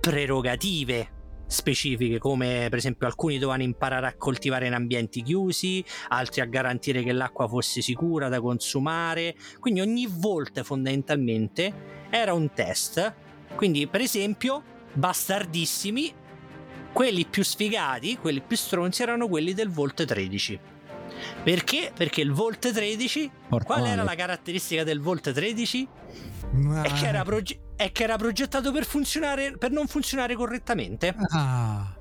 [0.00, 1.14] prerogative
[1.46, 7.02] specifiche come per esempio alcuni dovevano imparare a coltivare in ambienti chiusi altri a garantire
[7.02, 11.72] che l'acqua fosse sicura da consumare quindi ogni volta fondamentalmente
[12.10, 13.14] era un test
[13.54, 16.12] quindi per esempio bastardissimi
[16.92, 20.74] quelli più sfigati quelli più stronzi erano quelli del Volt 13
[21.42, 21.92] perché?
[21.96, 25.88] Perché il Volt 13 Porca qual era la caratteristica del Volt 13?
[26.52, 31.14] Ma- È che era, proge- è che era progettato per funzionare per non funzionare correttamente.
[31.30, 31.94] Ah,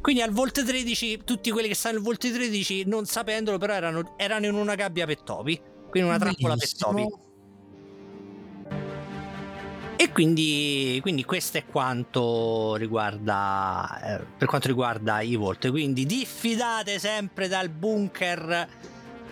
[0.00, 4.14] Quindi al Volt 13, tutti quelli che stanno al Volt 13, non sapendolo, però erano,
[4.16, 5.60] erano in una gabbia per topi.
[5.88, 7.06] Quindi una trappola per topi.
[9.96, 15.70] E quindi, quindi questo è quanto riguarda eh, per quanto riguarda i Volt.
[15.70, 18.68] Quindi diffidate sempre dal bunker,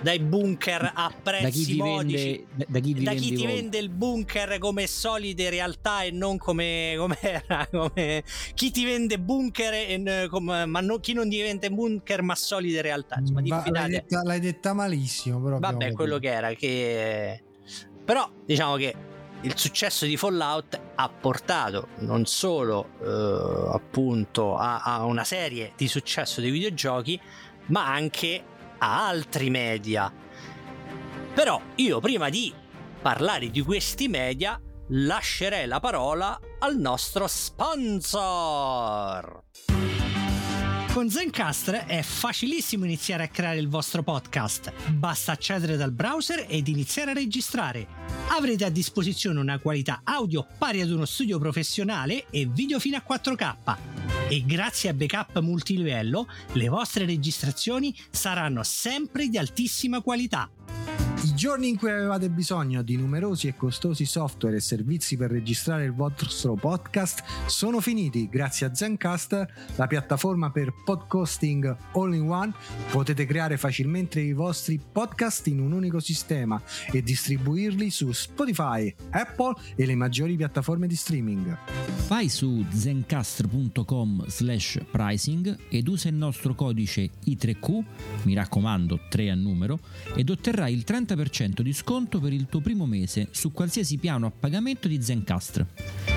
[0.02, 2.14] dai bunker a Da chi prezzi ti modici.
[2.14, 6.02] vende, da- da chi ti da vende chi ti vende il bunker come solide realtà
[6.02, 8.22] e non come, come era come
[8.54, 12.80] chi ti vende bunker e, come- ma no- chi non ti vende bunker ma solide
[12.82, 13.16] realtà.
[13.18, 17.42] Insomma Va- l'hai, detta, l'hai detta malissimo, però vabbè quello che era che
[18.04, 18.94] però diciamo che
[19.42, 25.88] il successo di Fallout ha portato non solo eh, appunto a, a una serie di
[25.88, 27.18] successo dei videogiochi
[27.66, 28.42] ma anche
[28.80, 30.12] a altri media
[31.32, 32.52] però io prima di
[33.00, 38.18] parlare di questi media lascerei la parola al nostro sponsor.
[40.92, 44.72] Con Zencaster è facilissimo iniziare a creare il vostro podcast.
[44.90, 47.86] Basta accedere dal browser ed iniziare a registrare.
[48.30, 53.04] Avrete a disposizione una qualità audio pari ad uno studio professionale e video fino a
[53.08, 53.76] 4K.
[54.28, 60.50] E grazie a backup multilivello, le vostre registrazioni saranno sempre di altissima qualità.
[61.22, 65.84] I giorni in cui avevate bisogno di numerosi e costosi software e servizi per registrare
[65.84, 68.26] il vostro podcast sono finiti.
[68.30, 69.46] Grazie a Zencast,
[69.76, 72.54] la piattaforma per podcasting all in one,
[72.90, 76.58] potete creare facilmente i vostri podcast in un unico sistema
[76.90, 81.58] e distribuirli su Spotify, Apple e le maggiori piattaforme di streaming.
[82.08, 87.84] Vai su zencastr.com slash pricing ed usa il nostro codice I3Q,
[88.22, 89.78] mi raccomando 3 a numero,
[90.14, 91.08] ed otterrai il 30%
[91.62, 95.66] di sconto per il tuo primo mese su qualsiasi piano a pagamento di Zencastr.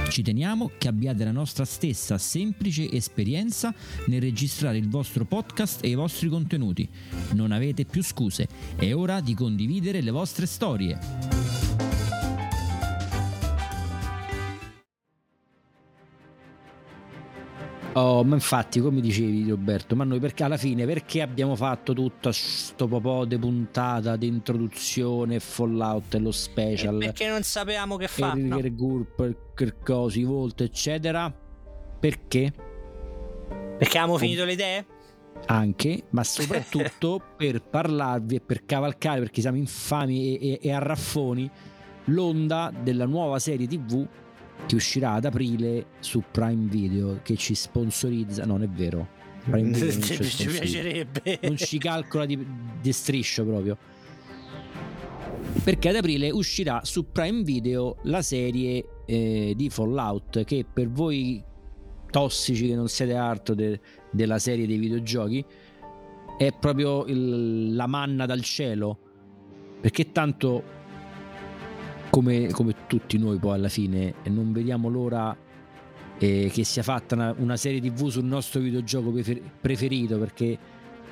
[0.10, 3.74] Ci teniamo che abbiate la nostra stessa semplice esperienza
[4.06, 6.88] nel registrare il vostro podcast e i vostri contenuti.
[7.32, 11.43] Non avete più scuse, è ora di condividere le vostre storie.
[17.96, 22.32] Oh, ma infatti, come dicevi Roberto, ma noi perché alla fine perché abbiamo fatto tutto
[22.32, 28.08] sto popò di puntata di introduzione, Fallout e lo E special, perché non sapevamo che
[28.08, 28.34] fa?
[28.34, 28.58] e No.
[28.58, 29.20] il Gurp,
[29.60, 31.32] il cosi, i Volt, eccetera?
[32.00, 32.52] Perché?
[33.78, 34.86] Perché avevamo finito le idee?
[35.46, 41.50] Anche, ma soprattutto per parlarvi e per cavalcare, perché siamo infami e, e- e arraffoni,
[42.06, 44.08] l'onda della nuova serie TV
[44.66, 48.46] che uscirà ad aprile su Prime Video, che ci sponsorizza.
[48.46, 49.08] No, non è vero.
[49.44, 51.40] Prime Video non ci ci piacerebbe.
[51.42, 52.46] non ci calcola di,
[52.82, 53.78] di striscio proprio.
[55.64, 61.44] Perché ad aprile uscirà su Prime Video la serie eh, di Fallout che per voi
[62.10, 63.80] tossici che non siete altro de-
[64.12, 65.44] della serie dei videogiochi
[66.38, 68.98] è proprio il- la manna dal cielo
[69.82, 70.64] perché tanto
[72.14, 75.36] come, come tutti noi poi alla fine non vediamo l'ora
[76.20, 80.56] eh, che sia fatta una, una serie tv sul nostro videogioco prefer- preferito perché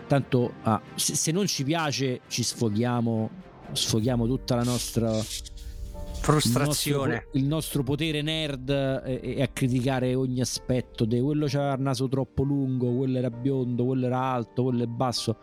[0.06, 3.30] tanto ah, se, se non ci piace ci sfoghiamo
[3.72, 5.12] sfoghiamo tutta la nostra
[6.22, 7.14] Frustrazione.
[7.14, 11.74] il nostro, il nostro potere nerd e, e a criticare ogni aspetto di quello c'aveva
[11.74, 15.36] il naso troppo lungo quello era biondo quello era alto quello è basso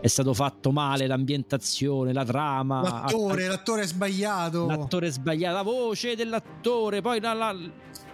[0.00, 4.66] è stato fatto male l'ambientazione la trama L'attore, a- l'attore è sbagliato.
[4.66, 7.56] l'attore è sbagliato la voce dell'attore poi la- la-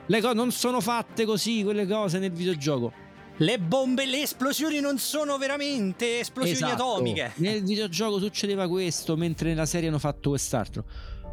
[0.09, 2.93] le cose non sono fatte così quelle cose nel videogioco
[3.39, 6.93] Le bombe, le esplosioni non sono veramente esplosioni Esatto.
[6.95, 7.33] atomiche.
[7.35, 10.85] Nel videogioco succedeva questo, mentre nella serie hanno fatto quest'altro.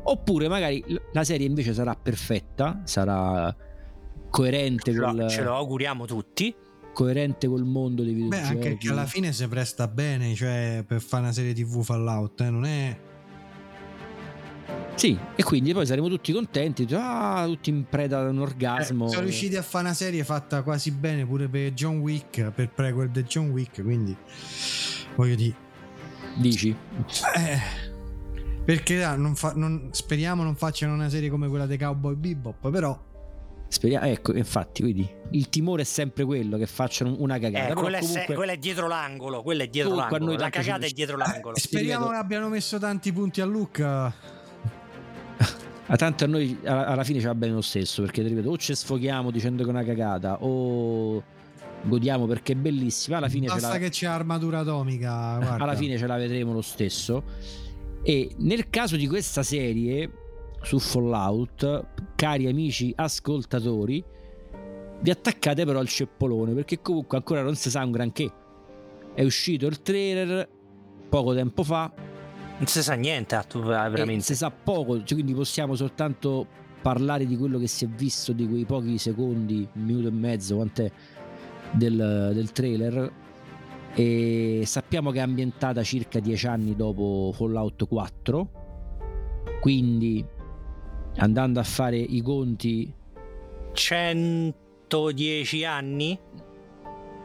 [0.04, 0.84] Oppure magari
[1.14, 3.56] la serie invece sarà perfetta, sarà
[4.30, 6.54] coerente, Ce col, ce lo auguriamo tutti.
[6.94, 8.48] Coerente col mondo dei Beh, videogiochi.
[8.54, 12.50] anche che alla fine si presta bene, cioè per fare una serie TV Fallout, eh,
[12.50, 12.98] non è
[14.96, 19.08] Sì, e quindi poi saremo tutti contenti, ah, tutti in preda ad un orgasmo.
[19.08, 22.70] Eh, sono riusciti a fare una serie fatta quasi bene pure per John Wick, per
[22.70, 24.16] prequel di John Wick, quindi
[25.16, 25.56] voglio dire
[26.38, 26.76] Dici?
[27.36, 27.60] eh,
[28.64, 32.98] perché non fa- non- speriamo non facciano una serie come quella dei Cowboy Bebop, però
[33.74, 37.70] Speriamo, ecco, infatti, vedi, il timore è sempre quello che facciano una cagata.
[37.72, 39.42] Eh, quella, è comunque- quella è dietro l'angolo.
[39.42, 40.38] Quella è dietro Comunque l'angolo.
[40.38, 41.56] La tanto ci- cagata è dietro l'angolo.
[41.56, 44.14] eh, speriamo che abbiano messo tanti punti a Luca.
[45.88, 48.48] A tanto a noi alla, alla fine ci va bene lo stesso, perché ti ripeto,
[48.50, 51.22] o ci sfoghiamo dicendo che è una cagata, o
[51.82, 53.18] godiamo perché è bellissima.
[53.18, 55.64] Alla fine, ce Basta la, che c'è armatura atomica, guarda.
[55.64, 57.24] alla fine ce la vedremo lo stesso.
[58.04, 60.10] E nel caso di questa serie
[60.64, 61.86] su Fallout,
[62.16, 64.04] cari amici ascoltatori,
[65.02, 68.32] vi attaccate però al ceppolone, perché comunque ancora non si sa un granché.
[69.14, 70.50] È uscito il trailer
[71.10, 71.92] poco tempo fa,
[72.58, 74.24] Non si sa niente, veramente.
[74.24, 76.48] si sa poco, cioè, quindi possiamo soltanto
[76.82, 80.56] parlare di quello che si è visto di quei pochi secondi, un minuto e mezzo,
[80.56, 80.92] quant'è
[81.72, 83.12] del, del trailer.
[83.96, 88.50] E sappiamo che è ambientata circa dieci anni dopo Fallout 4.
[89.60, 90.26] Quindi
[91.18, 92.92] andando a fare i conti
[93.74, 96.20] 110 anni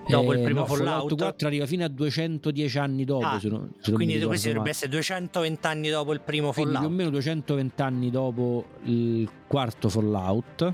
[0.09, 1.14] dopo il eh, primo no, Fallout.
[1.16, 3.26] 4 arriva fino a 210 anni dopo.
[3.26, 6.78] Ah, se non- se Quindi questi dovrebbe essere 220 anni dopo il primo Quindi più
[6.78, 6.97] o Fallout.
[6.97, 10.72] meno 220 anni dopo il quarto Fallout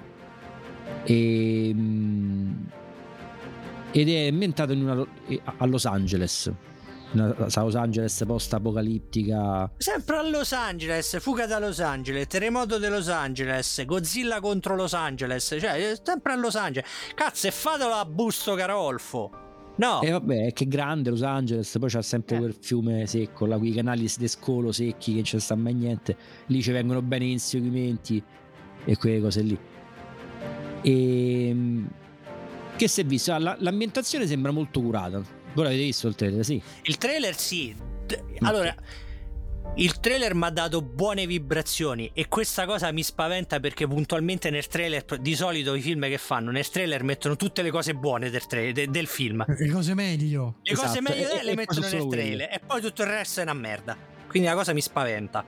[1.04, 2.52] e, mm,
[3.90, 5.06] ed è ambientato in una,
[5.56, 6.52] a Los Angeles
[7.14, 12.88] una Los Angeles post apocalittica Sempre a Los Angeles, fuga da Los Angeles, terremoto di
[12.88, 16.88] Los Angeles, Godzilla contro Los Angeles, cioè sempre a Los Angeles.
[17.14, 19.30] Cazzo, e fatelo a Busto Carolfo.
[19.76, 22.38] No, e vabbè che grande Los Angeles poi c'ha sempre Eh.
[22.38, 26.16] quel fiume secco là quei canali di scolo secchi che non c'è sta mai niente
[26.46, 28.22] lì ci vengono bene gli inseguimenti
[28.84, 29.58] e quelle cose lì
[30.80, 31.86] e mm,
[32.76, 35.20] che si è visto Ah, la- l'ambientazione sembra molto curata
[35.54, 37.74] voi l'avete visto il trailer sì il trailer sì.
[38.40, 38.74] Allora,
[39.76, 44.66] il trailer mi ha dato buone vibrazioni e questa cosa mi spaventa perché puntualmente nel
[44.66, 48.46] trailer, di solito i film che fanno, nel trailer mettono tutte le cose buone del,
[48.46, 49.42] tra- de- del film.
[49.48, 50.56] Le cose meglio.
[50.62, 53.40] Le cose Esatto, meglio e- le e mettono nel trailer e poi tutto il resto
[53.40, 53.96] è una merda.
[54.28, 55.44] Quindi la cosa mi spaventa.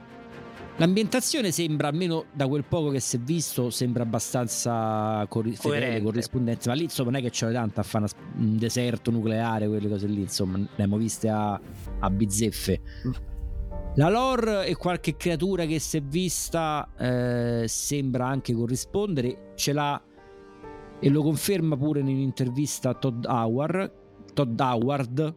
[0.79, 6.69] L'ambientazione sembra, almeno da quel poco che si è visto, sembra abbastanza corri- fedele, corrispondente.
[6.69, 9.89] Ma lì insomma non è che c'è tanto a fare una- un deserto nucleare, quelle
[9.89, 11.59] cose lì, insomma, le abbiamo viste a,
[12.01, 12.81] a bizzeffe.
[13.95, 19.53] La lore e qualche creatura che si è vista eh, sembra anche corrispondere.
[19.55, 20.03] Ce l'ha
[21.01, 23.93] e lo conferma pure in un'intervista a Todd Howard,
[24.35, 25.35] Todd Howard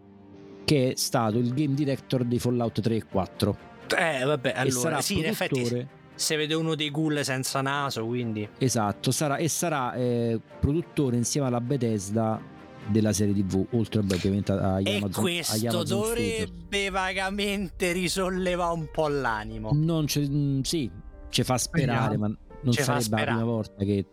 [0.66, 3.58] che è stato il game director di Fallout 3 e 4.
[3.98, 5.88] Eh, vabbè, e allora sarà sì, in effetti produttore.
[6.16, 11.48] se vede uno dei ghoul senza naso, quindi Esatto, sarà, e sarà eh, produttore insieme
[11.48, 12.40] alla Bethesda
[12.88, 18.88] della serie TV, oltre beh, ovviamente agli e Amazon, questo Amazon dovrebbe vagamente risollevare un
[18.92, 19.70] po' l'animo.
[19.74, 20.90] Non c'è, mm, sì,
[21.30, 22.28] ci fa sperare, Speriamo.
[22.28, 23.26] ma non Ci fa sarebbe la sperare.
[23.32, 24.06] prima volta che,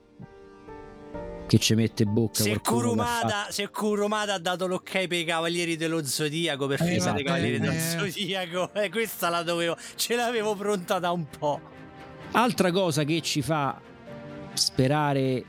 [1.47, 6.05] che ci mette bocca Se Kurumada, se Kurumada ha dato l'ok per i Cavalieri dello
[6.05, 7.73] Zodiaco per Eh, fare esatto, i Cavalieri eh, dello.
[7.81, 11.61] Zodiaco, eh, questa la dovevo, ce l'avevo pronta da un po'.
[12.33, 13.81] Altra cosa che ci fa
[14.55, 15.45] sperare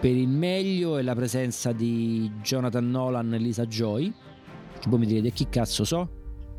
[0.00, 4.12] per il meglio è la presenza di Jonathan Nolan e Lisa Joy.
[4.78, 6.08] Che voi mi direte chi cazzo so?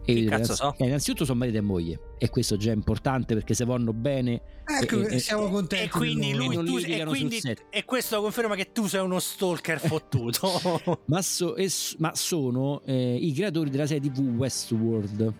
[0.03, 0.73] E cazzo so?
[0.77, 4.41] eh, innanzitutto sono marito e moglie e questo già è importante perché se vanno bene
[4.65, 5.85] Ecco, E- e- siamo contenti.
[5.85, 9.79] E quindi lui non tu, e, quindi, e questo conferma che tu sei uno stalker
[9.79, 11.01] fottuto.
[11.05, 15.33] ma, so- e s- ma sono eh, i creatori della serie TV Westworld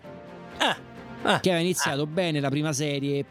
[0.58, 0.76] ah,
[1.22, 3.24] ah, che aveva iniziato bene la prima serie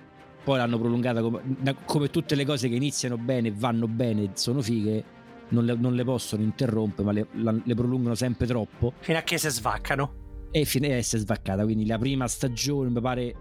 [0.43, 1.41] poi l'hanno prolungata come,
[1.85, 5.03] come tutte le cose che iniziano bene, vanno bene, sono fighe,
[5.49, 9.37] non le, non le possono interrompere, ma le, le prolungano sempre troppo Fino a che
[9.37, 10.20] si svaccano.
[10.51, 11.63] E fine a essere svaccata.
[11.63, 13.35] Quindi la prima stagione mi pare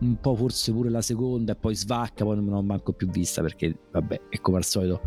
[0.00, 3.40] un po' forse pure la seconda e poi svacca, poi non l'ho manco più vista
[3.42, 5.00] perché vabbè, è come al solito.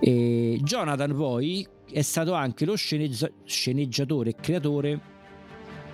[0.00, 5.00] E Jonathan poi è stato anche lo sceneggia- sceneggiatore e creatore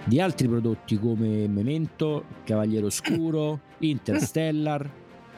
[0.05, 4.91] di altri prodotti come Memento, Cavaliere Oscuro, Interstellar,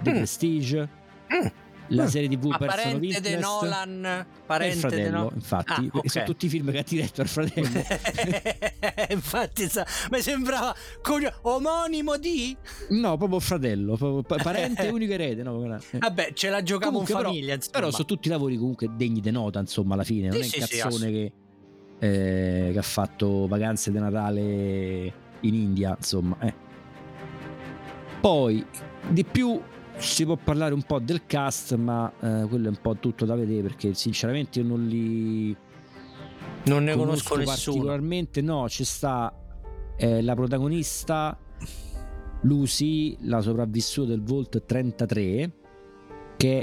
[0.02, 0.10] The.
[0.10, 0.98] Prestige,
[1.32, 1.46] Mm.
[1.90, 5.34] La serie TV Ma Person parente di Nolan, il parente di fratello, Nolan.
[5.34, 6.10] infatti, Ah, ok.
[6.10, 7.68] sono tutti i film che ha diretto al fratello.
[9.10, 12.56] Infatti, sa, mi sembrava cogno- omonimo di.
[12.90, 15.42] No, proprio fratello, proprio pa- parente unico erede.
[15.42, 15.58] No.
[15.92, 17.54] Vabbè, ce la giocavo Comunque, in però- famiglia.
[17.54, 17.78] insomma.
[17.78, 20.28] Però sono tutti lavori comunque degni di nota, insomma, alla fine.
[20.28, 21.32] Non Sì, è sì, un sì, cazzone che,
[21.98, 26.36] eh, che ha fatto vacanze di Natale in India, insomma.
[26.40, 26.54] eh.
[28.20, 28.64] Poi,
[29.08, 29.60] di più
[30.00, 33.34] si può parlare un po' del cast, ma eh, quello è un po' tutto da
[33.34, 35.56] vedere perché sinceramente io non li
[36.64, 37.44] non ne conosco, nessuno.
[37.44, 38.40] particolarmente.
[38.40, 39.32] No, ci sta
[39.96, 41.38] eh, la protagonista
[42.42, 45.52] Lucy, la sopravvissuta del Volt 33,
[46.36, 46.60] che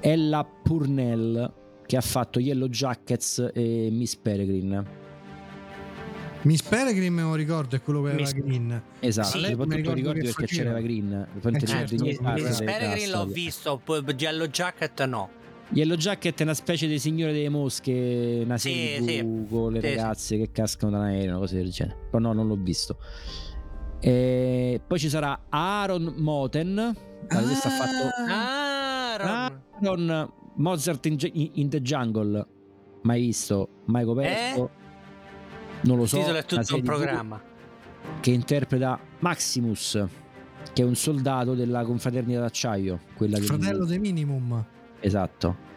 [0.00, 1.52] è Ella Purnell,
[1.86, 4.99] che ha fatto Yellow Jackets e Miss Peregrine.
[6.42, 8.82] Miss Peregrine me lo ricordo, è quello che aveva Miss- Green.
[9.00, 10.68] Esatto, Sì, soprattutto ricordo ricordi che perché faceva.
[10.70, 11.26] c'era Green.
[11.42, 15.28] Eh, certo, Miss Peregrine l'ho visto, poi Yellow Jacket no.
[15.72, 19.46] Yellow Jacket è una specie di signore delle mosche, una Sì, serie sì.
[19.50, 19.94] Con le Sì, sì.
[19.94, 21.96] ragazze che cascano da un aereo, una cosa del genere.
[22.10, 22.96] Però no, non l'ho visto.
[24.00, 26.96] E poi ci sarà Aaron Moten.
[27.28, 29.60] Questo ha fatto Aaron.
[29.82, 32.46] Aaron Mozart in, in- in the Jungle.
[33.02, 34.70] Mai visto, mai coperto.
[35.82, 36.18] Non lo Il so.
[36.18, 37.42] titolo è tutto un TV programma.
[38.20, 40.04] Che interpreta Maximus,
[40.72, 43.00] che è un soldato della confraternita d'acciaio.
[43.14, 44.64] Quella Il fratello di Minimum,
[45.00, 45.68] Esatto.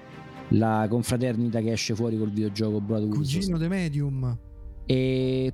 [0.50, 3.16] La confraternita che esce fuori col videogioco Blood Wars.
[3.18, 4.38] cugino di Medium.
[4.86, 5.54] E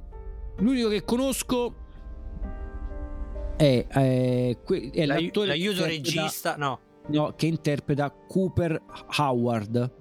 [0.58, 1.76] l'unico che conosco
[3.56, 6.80] è, è, que- è L'ai- l'attore L'aiuto regista, no.
[7.08, 8.82] no, che interpreta Cooper
[9.18, 9.98] Howard.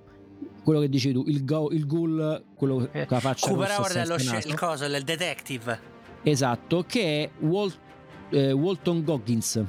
[0.68, 3.80] Quello che dici tu, il, go- il ghoul, quello Eh, con la faccia Cooper rossa
[3.80, 4.48] Howard è lo senza sce- naso.
[4.48, 5.80] il coso, il detective.
[6.24, 7.72] Esatto, che è Wal-
[8.28, 9.64] eh, Walton Goggins,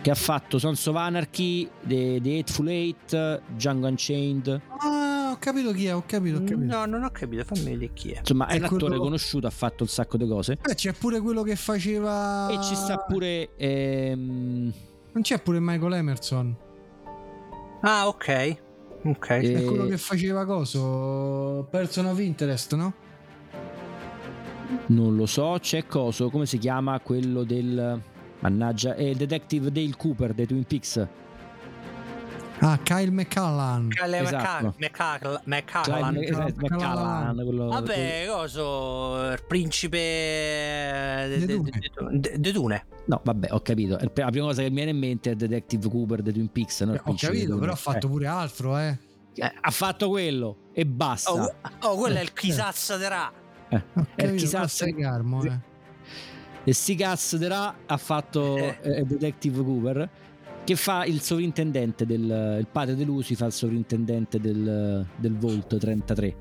[0.00, 4.60] che ha fatto Sons of Anarchy, The, The Hateful Eight, Django Unchained.
[4.78, 6.74] Ah, ho capito chi è, ho capito, ho capito.
[6.74, 8.20] No, non ho capito, fammi vedere chi è.
[8.20, 10.56] Insomma, è, È un attore quello- conosciuto, ha fatto un sacco di cose.
[10.58, 12.48] Beh, c'è pure quello che faceva.
[12.48, 13.50] E ci sta pure.
[13.56, 14.72] ehm,
[15.12, 16.56] Non c'è pure Michael Emerson.
[17.82, 18.62] Ah, ok.
[19.04, 19.30] Ok.
[19.30, 21.66] Eh, È quello che faceva coso.
[21.70, 22.94] Person of Interest, no?
[24.86, 28.00] non lo so, c'è coso, come si chiama quello del.
[28.40, 31.06] Mannaggia, è il detective Dale Cooper dei Twin Peaks.
[32.60, 33.88] Ah, Kyle McCallan.
[33.88, 34.74] Calle esatto.
[34.78, 36.14] McCallan.
[36.14, 41.60] Mc- eh, McCallan, quello- Vabbè, coso, il principe de, De de-
[42.20, 42.86] de- de- Dune.
[43.06, 43.98] No, vabbè, ho capito.
[44.00, 46.80] La prima cosa che mi viene in mente è Detective Cooper dei Twin Peaks.
[46.82, 46.92] No?
[46.92, 48.98] Il Eh, ho capito, di però ha fatto pure altro, eh.
[49.34, 51.32] Eh, ha fatto quello e basta.
[51.32, 51.52] Oh,
[51.82, 53.32] oh, quello è il Chisazza de Ra.
[53.68, 55.58] Eh, Ho eh, capito, chissà però se- stai calmo, eh.
[56.66, 57.46] E sti cazzo de
[57.86, 58.78] ha fatto Eh.
[58.80, 60.08] eh, Detective Cooper
[60.64, 65.76] che fa il sovrintendente del il padre di Lucy fa il sovrintendente del, del Volt
[65.76, 66.36] 33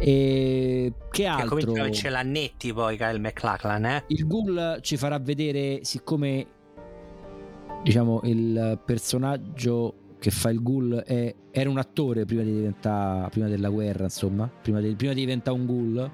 [0.00, 1.56] e che Che altro?
[1.56, 4.04] a averci l'annetti poi Kyle McLachlan, eh?
[4.08, 6.46] il Ghoul ci farà vedere siccome
[7.82, 13.46] diciamo il personaggio che fa il Ghoul è- era un attore prima di diventare prima
[13.48, 16.10] della guerra insomma prima di, prima di diventare un Ghoul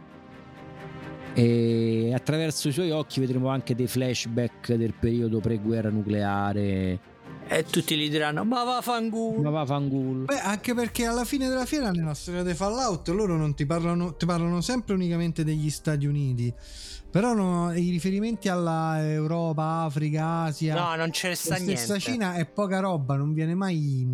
[1.35, 6.99] e attraverso i suoi occhi vedremo anche dei flashback del periodo pre-guerra nucleare
[7.49, 9.43] E tutti gli diranno: Ma va fangulo.
[9.43, 13.37] ma va fangul Beh, anche perché alla fine della fiera, nella storia dei Fallout, loro
[13.37, 16.53] non ti parlano, ti parlano sempre unicamente degli Stati Uniti.
[17.11, 20.74] Però no, i riferimenti alla Europa, Africa, Asia.
[20.74, 22.11] No, non ce ne sta la stessa niente.
[22.11, 24.05] Cina è poca roba, non viene mai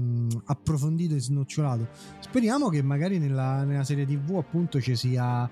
[0.47, 1.89] approfondito e snocciolato.
[2.19, 5.49] Speriamo che magari nella, nella serie TV appunto ci sia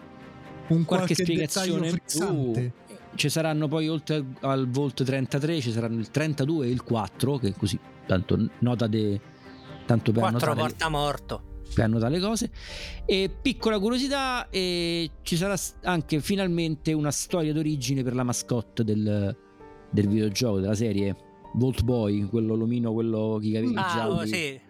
[0.69, 2.73] un qualche qualche, spiegazione frizzante.
[2.89, 7.39] Uh, ci saranno poi oltre al Volt 33 ci saranno il 32 e il 4
[7.39, 9.21] che così tanto nota de
[9.87, 11.43] tanto per Quattro annotare, porta morto.
[11.75, 12.51] per annotare le cose
[13.07, 19.37] e piccola curiosità e ci sarà anche finalmente una storia d'origine per la mascotte del,
[19.91, 21.17] del videogioco della serie
[21.55, 24.61] Volt Boy quello l'omino quello che capelli Ah, oh, sì.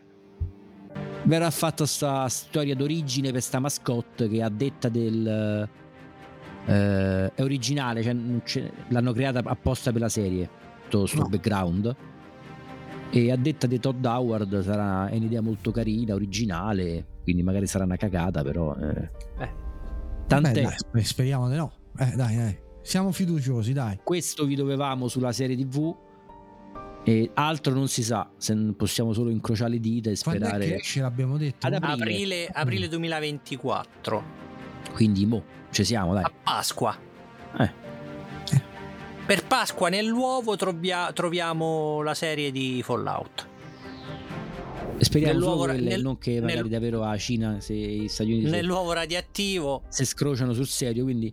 [1.25, 5.69] verrà fatta sta storia d'origine per sta mascotte che a detta del
[6.69, 10.49] eh, è originale cioè non c'è- l'hanno creata apposta per la serie
[10.89, 11.29] tutto sto No.
[11.29, 11.97] background.
[13.11, 17.85] E a detta di Todd Howard sarà è un'idea molto carina, originale, quindi magari sarà
[17.85, 18.75] una cagata, però...
[18.77, 19.11] Eh.
[19.39, 19.51] Eh.
[20.27, 21.73] Tant'è, Beh, dai, sper- speriamo di no.
[21.99, 22.59] Eh, dai, dai.
[22.83, 23.99] Siamo fiduciosi, dai.
[24.05, 25.95] questo vi dovevamo sulla serie TV
[27.05, 30.55] e altro non si sa, se possiamo solo incrociare le dita e Quando è che
[30.57, 30.77] sperare...
[30.77, 31.67] esce, l'abbiamo detto?
[31.67, 31.93] Ad aprile.
[32.03, 34.23] Aprile, aprile 2024,
[34.93, 36.25] Quindi mo, ci siamo, dai.
[36.25, 36.97] a Pasqua.
[37.59, 37.71] Eh.
[39.27, 43.47] Per Pasqua nell'uovo trobia- troviamo la serie di Fallout.
[44.99, 48.51] Speriamo solo che nel- non che magari nel- davvero a Cina se gli Stati Uniti
[48.51, 49.83] Nell'uovo radioattivo.
[49.89, 51.33] si scrociano sul serio, quindi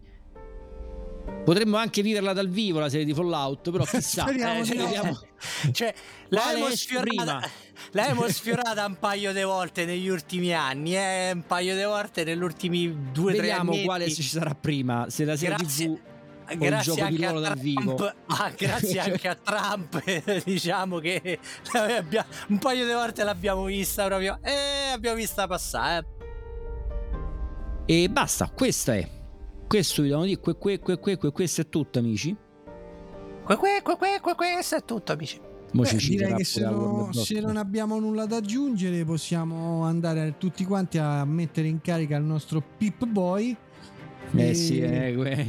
[1.43, 4.23] potremmo anche viverla dal vivo la serie di Fallout, però chissà.
[4.23, 5.19] Speriamo eh, vediamo.
[5.71, 5.93] Cioè,
[6.29, 7.49] l'abbiamo sfiorata,
[7.91, 11.31] l'abbiamo sfiorata un paio di volte negli ultimi anni, eh?
[11.33, 13.83] un paio di volte negli ultimi due o tre Vediamo anni.
[13.83, 15.85] quale ci sarà prima, se la serie Grazie.
[15.87, 15.99] TV
[16.57, 17.95] Grazie anche, a ruolo dal vivo.
[17.95, 21.39] Trump, ah, grazie anche a Trump, diciamo che
[22.47, 24.37] un paio di volte l'abbiamo vista proprio.
[24.43, 26.05] Eh, abbiamo vista passare.
[27.85, 29.14] E basta, questa è.
[29.75, 32.33] Questo vi devo dire, que, que, que, que, que- questo è tutto amici.
[33.45, 35.37] Que, que, que, que, que, questo è tutto, amici.
[35.73, 40.35] Mo Beh, ci direi che se, no- se non abbiamo nulla da aggiungere possiamo andare
[40.37, 43.53] tutti quanti a mettere in carica il nostro Pip Boy.
[44.35, 45.45] Eh E- sì, eh, que-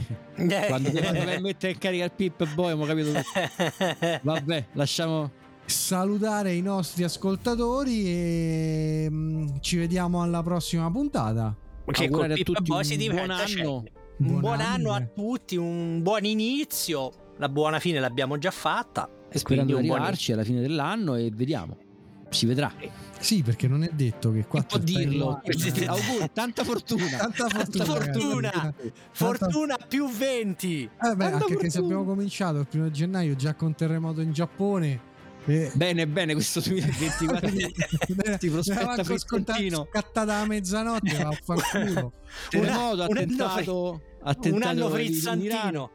[0.66, 3.22] quando, quando vai a mettere in carica il Pip Boy abbiamo capito tutto.
[4.22, 5.30] Vabbè, lasciamo...
[5.66, 11.54] salutare i nostri ascoltatori e mm, ci vediamo alla prossima puntata.
[11.88, 13.84] Che Augurare col a Pip tutti Boy si diventa, buon cioè, anno.
[14.18, 15.10] Un Buon buon anno a anno.
[15.14, 17.12] tutti, un buon inizio.
[17.38, 19.08] La buona fine l'abbiamo già fatta.
[19.30, 21.76] E Sperando di quindi un buon arrivarci alla fine dell'anno e vediamo.
[22.30, 22.72] Si vedrà.
[23.18, 25.40] Sì, perché non è detto che qua può dirlo?
[25.86, 27.16] Auguri, tanta fortuna.
[27.16, 27.84] Tanta fortuna.
[27.84, 28.74] fortuna.
[29.12, 30.90] Fortuna più 20.
[31.02, 35.14] Eh beh, anche che se abbiamo cominciato il primo gennaio già con terremoto in Giappone.
[35.74, 39.86] Bene, bene, questo 2024 ti prospetta frizzantino.
[39.90, 42.12] scattata a mezzanotte vaffanculo.
[42.50, 45.90] Terremoto, anno attentato, attentato un anno in frizzantino.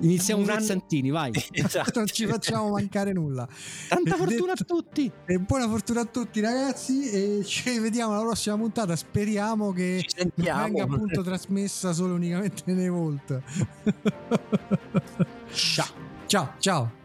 [0.00, 1.32] Iniziamo Un anno- frizzantini, vai.
[1.52, 1.92] Esatto.
[1.98, 3.46] non ci facciamo mancare nulla
[3.88, 5.12] Tanta fortuna detto- a tutti.
[5.26, 10.82] e buona fortuna a tutti ragazzi e ci vediamo alla prossima puntata speriamo che venga
[10.84, 13.42] appunto trasmessa solo unicamente nei Volt
[15.52, 15.86] Ciao.
[16.26, 17.00] ciao ciao